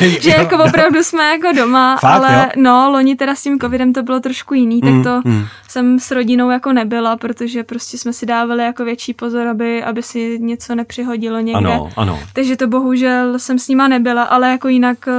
že 0.20 0.30
jako 0.30 0.64
opravdu 0.64 1.02
jsme 1.02 1.24
jako 1.24 1.52
doma, 1.56 1.96
Fakt, 1.96 2.12
ale 2.12 2.52
jo? 2.56 2.62
no, 2.62 2.90
loni 2.90 3.16
teda 3.16 3.34
s 3.34 3.42
tím 3.42 3.60
covidem 3.60 3.92
to 3.92 4.02
bylo 4.02 4.20
trošku 4.20 4.54
jiný, 4.54 4.80
mm, 4.84 5.02
tak 5.02 5.12
to 5.12 5.28
mm. 5.28 5.46
jsem 5.68 5.98
s 5.98 6.10
rodinou 6.10 6.50
jako 6.50 6.72
nebyla, 6.72 7.16
protože 7.16 7.64
prostě 7.64 7.98
jsme 7.98 8.12
si 8.12 8.26
dávali 8.26 8.64
jako 8.64 8.84
větší 8.84 9.14
pozor, 9.14 9.46
aby, 9.46 9.84
aby 9.84 10.02
si 10.02 10.38
něco 10.40 10.74
nepřihodilo 10.74 11.40
někde. 11.40 11.58
Ano, 11.58 11.90
ano. 11.96 12.20
Takže 12.32 12.56
to 12.56 12.66
bohužel 12.66 13.38
jsem 13.38 13.58
s 13.58 13.68
nima 13.68 13.88
nebyla, 13.88 14.22
ale 14.22 14.50
jako 14.50 14.68
jinak 14.68 15.08
eh, 15.08 15.12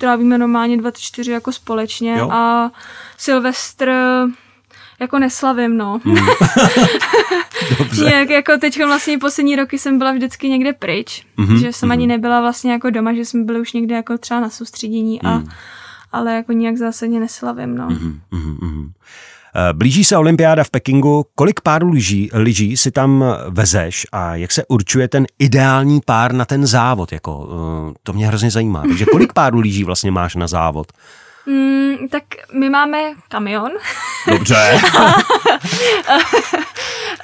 trávíme 0.00 0.38
normálně 0.38 0.76
24 0.76 1.32
jako 1.32 1.52
společně 1.52 2.16
jo? 2.18 2.30
a 2.30 2.70
Silvestr 3.18 3.92
jako 5.00 5.18
neslavím, 5.18 5.76
no. 5.76 6.00
Hmm. 6.04 6.16
Dobře. 7.78 8.04
Jak, 8.04 8.30
jako 8.30 8.52
teď 8.60 8.84
vlastně 8.84 9.18
poslední 9.18 9.56
roky 9.56 9.78
jsem 9.78 9.98
byla 9.98 10.12
vždycky 10.12 10.48
někde 10.48 10.72
pryč, 10.72 11.26
mm-hmm, 11.38 11.60
že 11.60 11.72
jsem 11.72 11.88
mm-hmm. 11.88 11.92
ani 11.92 12.06
nebyla 12.06 12.40
vlastně 12.40 12.72
jako 12.72 12.90
doma, 12.90 13.14
že 13.14 13.24
jsme 13.24 13.44
byli 13.44 13.60
už 13.60 13.72
někde 13.72 13.94
jako 13.94 14.18
třeba 14.18 14.40
na 14.40 14.50
soustředění, 14.50 15.22
a, 15.22 15.38
mm. 15.38 15.48
ale 16.12 16.34
jako 16.34 16.52
nijak 16.52 16.76
zásadně 16.76 17.20
neslavím, 17.20 17.74
no. 17.74 17.88
Mm-hmm, 17.88 18.14
mm-hmm. 18.32 18.90
Blíží 19.72 20.04
se 20.04 20.16
olympiáda 20.16 20.64
v 20.64 20.70
Pekingu. 20.70 21.26
Kolik 21.34 21.60
párů 21.60 21.90
lyží, 21.90 22.30
lyží 22.32 22.76
si 22.76 22.90
tam 22.90 23.24
vezeš 23.48 24.06
a 24.12 24.36
jak 24.36 24.52
se 24.52 24.64
určuje 24.68 25.08
ten 25.08 25.26
ideální 25.38 26.00
pár 26.06 26.32
na 26.32 26.44
ten 26.44 26.66
závod? 26.66 27.12
Jako, 27.12 27.48
eh, 27.90 27.94
to 28.02 28.12
mě 28.12 28.26
hrozně 28.26 28.50
zajímá. 28.50 28.82
Takže 28.82 29.04
kolik 29.12 29.32
párů 29.32 29.60
lyží 29.60 29.84
vlastně 29.84 30.10
máš 30.10 30.34
na 30.34 30.46
závod? 30.46 30.92
Mm, 31.46 32.08
tak 32.10 32.22
my 32.52 32.70
máme 32.70 32.98
kamion. 33.28 33.70
Dobře. 34.28 34.80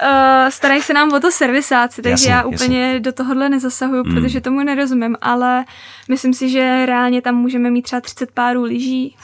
Eh, 0.01 0.51
starají 0.51 0.81
se 0.81 0.93
nám 0.93 1.13
o 1.13 1.19
to 1.19 1.31
servisáci, 1.31 2.01
takže 2.01 2.11
jasně, 2.11 2.31
já 2.31 2.43
úplně 2.43 2.81
jasně. 2.81 2.99
do 2.99 3.11
tohohle 3.11 3.49
nezasahuju, 3.49 4.03
mm. 4.03 4.13
protože 4.13 4.41
tomu 4.41 4.63
nerozumím, 4.63 5.15
ale 5.21 5.65
myslím 6.09 6.33
si, 6.33 6.49
že 6.49 6.85
reálně 6.85 7.21
tam 7.21 7.35
můžeme 7.35 7.69
mít 7.69 7.81
třeba 7.81 8.01
30 8.01 8.31
párů 8.31 8.63
lyží. 8.63 9.15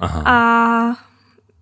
Aha. 0.00 0.22
A 0.26 0.96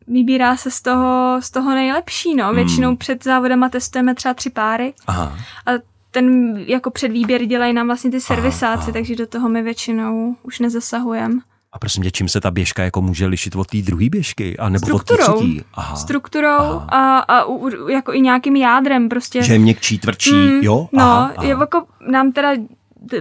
vybírá 0.07 0.57
se 0.57 0.71
z 0.71 0.81
toho, 0.81 1.37
z 1.41 1.51
toho 1.51 1.75
nejlepší, 1.75 2.35
no. 2.35 2.49
Mm. 2.49 2.55
Většinou 2.55 2.97
před 2.97 3.25
závodama 3.25 3.69
testujeme 3.69 4.15
třeba 4.15 4.35
tři 4.35 4.51
páry. 4.51 4.95
Aha. 5.07 5.39
A 5.67 5.71
ten 6.11 6.57
jako 6.59 6.91
předvýběr 6.91 7.45
dělají 7.45 7.73
nám 7.73 7.87
vlastně 7.87 8.11
ty 8.11 8.21
servisáci, 8.21 8.65
aha, 8.67 8.83
aha. 8.83 8.93
takže 8.93 9.17
do 9.17 9.27
toho 9.27 9.49
my 9.49 9.63
většinou 9.63 10.37
už 10.43 10.59
nezasahujeme. 10.59 11.35
A 11.73 11.79
prosím 11.79 12.03
tě, 12.03 12.11
čím 12.11 12.29
se 12.29 12.41
ta 12.41 12.51
běžka 12.51 12.83
jako 12.85 13.03
může 13.03 13.27
lišit 13.27 13.57
od 13.57 13.67
té 13.67 13.79
druhé 13.83 14.09
běžky? 14.11 14.57
A 14.59 14.69
nebo 14.69 14.87
Strukturou. 14.87 15.25
od 15.25 15.27
té 15.27 15.35
třetí? 15.35 15.63
Aha. 15.75 15.97
Strukturou 15.97 16.49
aha. 16.49 16.87
A, 16.89 17.19
a 17.19 17.45
u, 17.45 17.89
jako 17.89 18.13
i 18.13 18.21
nějakým 18.21 18.57
jádrem 18.57 19.09
prostě. 19.09 19.43
Že 19.43 19.53
je 19.53 19.59
měkčí, 19.59 19.99
tvrdší, 19.99 20.33
mm, 20.35 20.61
jo? 20.63 20.89
Aha, 20.97 21.07
no, 21.29 21.35
aha. 21.37 21.45
Je 21.45 21.49
jako 21.49 21.83
nám 22.09 22.33
teda 22.33 22.49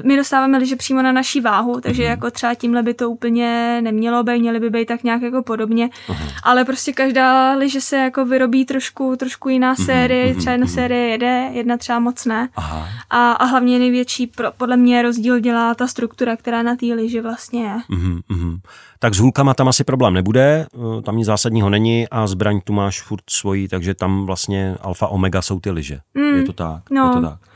my 0.03 0.17
dostáváme 0.17 0.57
liže 0.57 0.75
přímo 0.75 1.01
na 1.01 1.11
naší 1.11 1.41
váhu, 1.41 1.81
takže 1.81 2.03
mm. 2.03 2.09
jako 2.09 2.31
třeba 2.31 2.53
tímhle 2.53 2.83
by 2.83 2.93
to 2.93 3.09
úplně 3.09 3.79
nemělo 3.81 4.23
být, 4.23 4.39
měly 4.39 4.59
by 4.59 4.69
být 4.69 4.85
tak 4.85 5.03
nějak 5.03 5.21
jako 5.21 5.43
podobně, 5.43 5.89
uh-huh. 6.07 6.31
ale 6.43 6.65
prostě 6.65 6.93
každá 6.93 7.53
liže 7.53 7.81
se 7.81 7.97
jako 7.97 8.25
vyrobí 8.25 8.65
trošku, 8.65 9.15
trošku 9.15 9.49
jiná 9.49 9.73
mm-hmm, 9.73 9.85
série, 9.85 10.33
mm-hmm. 10.33 10.38
třeba 10.38 10.51
jedna 10.51 10.67
série 10.67 11.09
jede, 11.09 11.49
jedna 11.51 11.77
třeba 11.77 11.99
moc 11.99 12.25
ne. 12.25 12.49
Aha. 12.55 12.88
A, 13.09 13.31
a 13.31 13.45
hlavně 13.45 13.79
největší 13.79 14.27
pro, 14.27 14.51
podle 14.57 14.77
mě 14.77 15.01
rozdíl 15.01 15.39
dělá 15.39 15.75
ta 15.75 15.88
struktura, 15.88 16.38
která 16.38 16.63
na 16.63 16.75
té 16.75 16.85
liži 16.85 17.21
vlastně 17.21 17.63
je. 17.63 17.77
Mm-hmm. 17.89 18.59
Tak 18.99 19.13
s 19.13 19.19
hůlkama 19.19 19.53
tam 19.53 19.67
asi 19.67 19.83
problém 19.83 20.13
nebude, 20.13 20.67
eh, 20.73 21.01
tam 21.01 21.17
nic 21.17 21.25
zásadního 21.25 21.69
není 21.69 22.09
a 22.09 22.27
zbraň 22.27 22.59
tu 22.63 22.73
máš 22.73 23.01
furt 23.01 23.23
svojí, 23.29 23.67
takže 23.67 23.93
tam 23.93 24.25
vlastně 24.25 24.75
alfa 24.81 25.07
omega 25.07 25.41
jsou 25.41 25.59
ty 25.59 25.71
liže. 25.71 25.99
Mm. 26.13 26.35
Je 26.35 26.43
to 26.43 26.53
tak? 26.53 26.89
No. 26.91 27.07
Je 27.07 27.21
to 27.21 27.21
tak. 27.21 27.54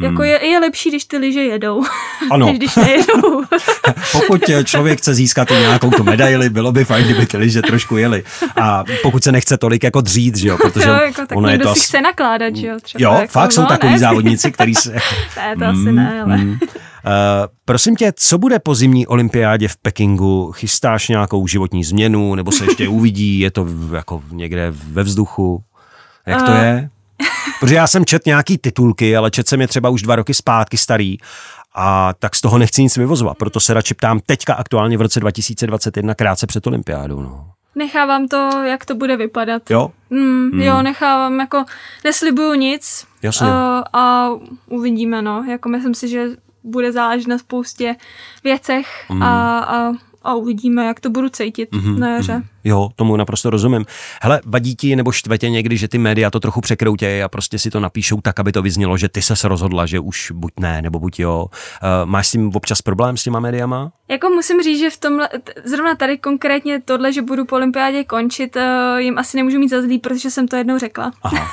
Jako 0.00 0.22
hmm. 0.22 0.24
je, 0.24 0.46
je 0.46 0.58
lepší, 0.58 0.88
když 0.88 1.04
ty 1.04 1.16
lyže 1.16 1.40
jedou, 1.40 1.84
ano. 2.30 2.46
než 2.46 2.58
když 2.58 2.76
nejedou. 2.76 3.42
pokud 4.12 4.42
člověk 4.64 4.98
chce 4.98 5.14
získat 5.14 5.50
nějakou 5.50 5.90
tu 5.90 6.04
medaili, 6.04 6.50
bylo 6.50 6.72
by 6.72 6.84
fajn, 6.84 7.04
kdyby 7.04 7.26
ty 7.26 7.36
lyže 7.36 7.62
trošku 7.62 7.96
jeli. 7.96 8.24
A 8.56 8.84
pokud 9.02 9.24
se 9.24 9.32
nechce 9.32 9.58
tolik 9.58 9.84
jako 9.84 10.00
dřít, 10.00 10.36
že 10.36 10.48
jo, 10.48 10.58
protože 10.62 10.88
jo, 10.88 10.94
jako, 10.94 11.26
tak 11.26 11.38
ono 11.38 11.48
je 11.48 11.58
to 11.58 11.74
si 11.74 11.80
chce 11.80 12.00
nakládat, 12.00 12.56
že 12.56 12.66
jo. 12.66 12.76
Třeba 12.82 13.10
jo, 13.10 13.20
jako, 13.20 13.32
fakt 13.32 13.50
no, 13.50 13.54
jsou 13.54 13.66
takový 13.66 13.92
ne. 13.92 13.98
závodníci, 13.98 14.52
který 14.52 14.74
se... 14.74 14.92
ne, 15.36 15.56
to 15.58 15.64
asi 15.64 15.92
ne, 15.92 16.22
ale... 16.22 16.36
Mm. 16.36 16.50
Uh, 16.50 16.58
prosím 17.64 17.96
tě, 17.96 18.12
co 18.16 18.38
bude 18.38 18.58
po 18.58 18.74
zimní 18.74 19.06
olympiádě 19.06 19.68
v 19.68 19.76
Pekingu? 19.76 20.52
Chystáš 20.52 21.08
nějakou 21.08 21.46
životní 21.46 21.84
změnu, 21.84 22.34
nebo 22.34 22.52
se 22.52 22.64
ještě 22.64 22.88
uvidí, 22.88 23.38
je 23.38 23.50
to 23.50 23.66
jako 23.94 24.22
někde 24.30 24.66
ve 24.70 25.02
vzduchu? 25.02 25.62
Jak 26.26 26.42
to 26.42 26.50
uh, 26.50 26.58
je? 26.58 26.90
Protože 27.60 27.74
já 27.74 27.86
jsem 27.86 28.04
čet 28.04 28.26
nějaký 28.26 28.58
titulky, 28.58 29.16
ale 29.16 29.30
čet 29.30 29.48
jsem 29.48 29.60
je 29.60 29.68
třeba 29.68 29.88
už 29.88 30.02
dva 30.02 30.16
roky 30.16 30.34
zpátky 30.34 30.76
starý 30.76 31.18
a 31.74 32.14
tak 32.18 32.36
z 32.36 32.40
toho 32.40 32.58
nechci 32.58 32.82
nic 32.82 32.96
vyvozovat. 32.96 33.38
Proto 33.38 33.60
se 33.60 33.74
radši 33.74 33.94
ptám 33.94 34.20
teďka 34.26 34.54
aktuálně 34.54 34.98
v 34.98 35.00
roce 35.00 35.20
2021 35.20 36.14
krátce 36.14 36.46
před 36.46 36.66
olympiádou. 36.66 37.20
No. 37.20 37.50
Nechávám 37.74 38.28
to, 38.28 38.50
jak 38.64 38.84
to 38.84 38.94
bude 38.94 39.16
vypadat. 39.16 39.70
Jo? 39.70 39.90
Mm, 40.10 40.50
mm. 40.52 40.60
Jo, 40.60 40.82
nechávám, 40.82 41.40
jako 41.40 41.64
neslibuju 42.04 42.54
nic. 42.54 43.06
Jasně. 43.22 43.46
Uh, 43.46 43.52
a 43.92 44.30
uvidíme, 44.68 45.22
no. 45.22 45.44
Jako 45.48 45.68
myslím 45.68 45.94
si, 45.94 46.08
že 46.08 46.26
bude 46.64 46.92
záležet 46.92 47.28
na 47.28 47.38
spoustě 47.38 47.96
věcech 48.44 49.04
mm. 49.10 49.22
a, 49.22 49.58
a 49.58 49.92
a 50.22 50.34
uvidíme, 50.34 50.84
jak 50.86 51.00
to 51.00 51.10
budu 51.10 51.28
cítit 51.28 51.70
mm-hmm, 51.72 51.98
na 51.98 52.08
jaře. 52.08 52.32
Mm-hmm. 52.32 52.58
Jo, 52.64 52.88
tomu 52.96 53.16
naprosto 53.16 53.50
rozumím. 53.50 53.86
Hele, 54.22 54.40
vadí 54.44 54.76
ti 54.76 54.96
nebo 54.96 55.12
štve 55.12 55.38
někdy, 55.48 55.76
že 55.76 55.88
ty 55.88 55.98
média 55.98 56.30
to 56.30 56.40
trochu 56.40 56.60
překroutějí 56.60 57.22
a 57.22 57.28
prostě 57.28 57.58
si 57.58 57.70
to 57.70 57.80
napíšou 57.80 58.20
tak, 58.20 58.40
aby 58.40 58.52
to 58.52 58.62
vyznělo, 58.62 58.96
že 58.96 59.08
ty 59.08 59.22
se 59.22 59.48
rozhodla, 59.48 59.86
že 59.86 60.00
už 60.00 60.30
buď 60.34 60.52
ne, 60.60 60.82
nebo 60.82 60.98
buď 60.98 61.20
jo. 61.20 61.46
Uh, 61.46 62.10
máš 62.10 62.26
s 62.28 62.30
tím 62.30 62.50
občas 62.54 62.82
problém 62.82 63.16
s 63.16 63.22
těma 63.22 63.40
médiama? 63.40 63.92
Jako 64.08 64.30
musím 64.30 64.62
říct, 64.62 64.78
že 64.78 64.90
v 64.90 64.96
tomhle, 64.96 65.28
zrovna 65.64 65.94
tady 65.94 66.18
konkrétně 66.18 66.80
tohle, 66.80 67.12
že 67.12 67.22
budu 67.22 67.44
po 67.44 67.56
olympiádě 67.56 68.04
končit, 68.04 68.56
uh, 68.56 68.98
jim 68.98 69.18
asi 69.18 69.36
nemůžu 69.36 69.58
mít 69.58 69.68
za 69.68 69.82
zlý, 69.82 69.98
protože 69.98 70.30
jsem 70.30 70.48
to 70.48 70.56
jednou 70.56 70.78
řekla. 70.78 71.12
Aha. 71.22 71.46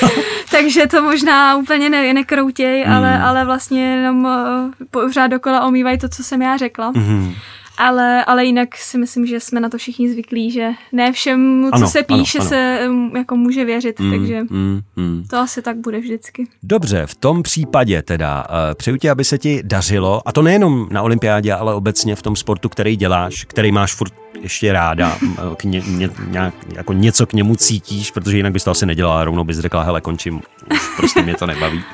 takže 0.50 0.86
to 0.86 1.02
možná 1.02 1.56
úplně 1.56 1.90
ne, 1.90 2.12
nekroutěj, 2.12 2.84
mm. 2.86 2.92
ale, 2.92 3.22
ale 3.22 3.44
vlastně 3.44 3.94
jenom 3.94 4.24
uh, 4.24 4.86
pořád 4.90 5.26
dokola 5.26 5.66
omývají 5.66 5.98
to, 5.98 6.08
co 6.08 6.24
jsem 6.24 6.42
já 6.42 6.56
řekla. 6.56 6.92
Mm. 6.96 7.34
Ale, 7.78 8.24
ale 8.24 8.44
jinak 8.44 8.76
si 8.76 8.98
myslím, 8.98 9.26
že 9.26 9.40
jsme 9.40 9.60
na 9.60 9.68
to 9.68 9.78
všichni 9.78 10.12
zvyklí, 10.12 10.50
že 10.50 10.70
ne 10.92 11.12
všem, 11.12 11.68
co 11.70 11.74
ano, 11.76 11.88
se 11.88 12.02
píše, 12.02 12.38
ano, 12.38 12.46
ano. 12.46 12.48
se 12.48 12.86
um, 12.88 13.16
jako 13.16 13.36
může 13.36 13.64
věřit, 13.64 14.00
mm, 14.00 14.10
takže 14.10 14.42
mm, 14.50 14.80
mm. 14.96 15.24
to 15.30 15.36
asi 15.36 15.62
tak 15.62 15.76
bude 15.76 16.00
vždycky. 16.00 16.46
Dobře, 16.62 17.06
v 17.06 17.14
tom 17.14 17.42
případě 17.42 18.02
teda 18.02 18.44
uh, 18.48 18.74
přeju 18.74 18.96
ti, 18.96 19.10
aby 19.10 19.24
se 19.24 19.38
ti 19.38 19.60
dařilo, 19.64 20.28
a 20.28 20.32
to 20.32 20.42
nejenom 20.42 20.88
na 20.90 21.02
olympiádě, 21.02 21.54
ale 21.54 21.74
obecně 21.74 22.16
v 22.16 22.22
tom 22.22 22.36
sportu, 22.36 22.68
který 22.68 22.96
děláš, 22.96 23.44
který 23.44 23.72
máš 23.72 23.94
furt 23.94 24.12
ještě 24.40 24.72
ráda, 24.72 25.18
k 25.56 25.64
ně, 25.64 25.82
ně, 25.86 26.10
nějak, 26.28 26.54
jako 26.76 26.92
něco 26.92 27.26
k 27.26 27.32
němu 27.32 27.56
cítíš, 27.56 28.10
protože 28.10 28.36
jinak 28.36 28.52
bys 28.52 28.64
to 28.64 28.70
asi 28.70 28.86
nedělala, 28.86 29.24
rovnou 29.24 29.44
bys 29.44 29.58
řekla, 29.58 29.82
hele, 29.82 30.00
končím, 30.00 30.40
už 30.72 30.96
prostě 30.96 31.22
mě 31.22 31.34
to 31.34 31.46
nebaví. 31.46 31.84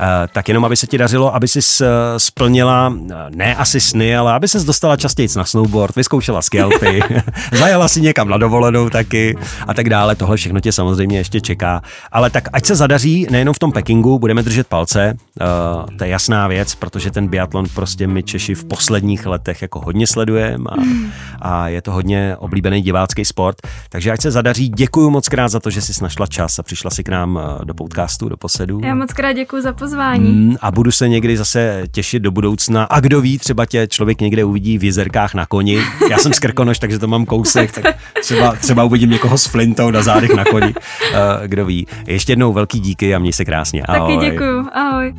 Eh, 0.00 0.28
tak 0.32 0.48
jenom 0.48 0.64
aby 0.64 0.76
se 0.76 0.86
ti 0.86 0.98
dařilo, 0.98 1.34
aby 1.34 1.48
si 1.48 1.60
splnila 2.16 2.94
eh, 3.10 3.14
ne 3.30 3.56
asi 3.56 3.80
sny, 3.80 4.16
ale 4.16 4.32
aby 4.32 4.48
se 4.48 4.60
dostala 4.60 4.96
častěji 4.96 5.28
na 5.36 5.44
snowboard, 5.44 5.96
vyzkoušela 5.96 6.42
skelpy, 6.42 7.00
zajela 7.58 7.88
si 7.88 8.00
někam 8.00 8.28
na 8.28 8.38
dovolenou 8.38 8.90
taky 8.90 9.36
a 9.66 9.74
tak 9.74 9.88
dále. 9.88 10.16
Tohle 10.16 10.36
všechno 10.36 10.60
tě 10.60 10.72
samozřejmě 10.72 11.18
ještě 11.18 11.40
čeká. 11.40 11.82
Ale 12.12 12.30
tak 12.30 12.48
ať 12.52 12.66
se 12.66 12.74
zadaří 12.74 13.26
nejenom 13.30 13.54
v 13.54 13.58
tom 13.58 13.72
Pekingu, 13.72 14.18
budeme 14.18 14.42
držet 14.42 14.66
palce, 14.66 15.14
uh, 15.40 15.96
to 15.96 16.04
je 16.04 16.10
jasná 16.10 16.48
věc, 16.48 16.74
protože 16.74 17.10
ten 17.10 17.28
biatlon 17.28 17.64
prostě 17.74 18.06
my 18.06 18.22
Češi 18.22 18.54
v 18.54 18.64
posledních 18.64 19.26
letech 19.26 19.62
jako 19.62 19.80
hodně 19.80 20.06
sledujeme 20.06 20.70
a, 20.70 20.74
a 21.40 21.68
je 21.68 21.82
to 21.82 21.92
hodně 21.92 22.36
oblíbený 22.38 22.82
divácký 22.82 23.24
sport. 23.24 23.56
Takže 23.88 24.12
ať 24.12 24.20
se 24.20 24.30
zadaří, 24.30 24.68
děkuji 24.68 25.10
moc 25.10 25.28
krát 25.28 25.48
za 25.48 25.60
to, 25.60 25.70
že 25.70 25.80
jsi 25.80 25.92
našla 26.02 26.26
čas 26.26 26.58
a 26.58 26.62
přišla 26.62 26.90
si 26.90 27.04
k 27.04 27.08
nám 27.08 27.40
do 27.64 27.74
podcastu, 27.74 28.28
do 28.28 28.36
posedu. 28.36 28.80
Já 28.84 28.94
moc 28.94 29.12
krát 29.12 29.32
děkuji 29.32 29.62
za 29.62 29.72
pozvání. 29.88 30.30
Mm, 30.30 30.56
a 30.60 30.70
budu 30.70 30.90
se 30.92 31.08
někdy 31.08 31.36
zase 31.36 31.82
těšit 31.90 32.22
do 32.22 32.30
budoucna. 32.30 32.84
A 32.84 33.00
kdo 33.00 33.20
ví, 33.20 33.38
třeba 33.38 33.66
tě 33.66 33.86
člověk 33.90 34.20
někde 34.20 34.44
uvidí 34.44 34.78
v 34.78 34.84
jezerkách 34.84 35.34
na 35.34 35.46
koni. 35.46 35.78
Já 36.10 36.18
jsem 36.18 36.32
z 36.32 36.38
Krkonoš, 36.38 36.78
takže 36.78 36.98
to 36.98 37.08
mám 37.08 37.26
kousek, 37.26 37.72
tak 37.72 37.96
třeba, 38.22 38.52
třeba 38.52 38.84
uvidím 38.84 39.10
někoho 39.10 39.38
s 39.38 39.46
flintou 39.46 39.90
na 39.90 40.02
zádech 40.02 40.34
na 40.34 40.44
koni. 40.44 40.74
Uh, 40.74 41.46
kdo 41.46 41.66
ví. 41.66 41.86
Ještě 42.06 42.32
jednou 42.32 42.52
velký 42.52 42.80
díky 42.80 43.14
a 43.14 43.18
měj 43.18 43.32
se 43.32 43.44
krásně. 43.44 43.82
Ahoj. 43.82 44.16
Taky 44.16 44.30
děkuju. 44.30 44.66
Ahoj. 44.72 45.14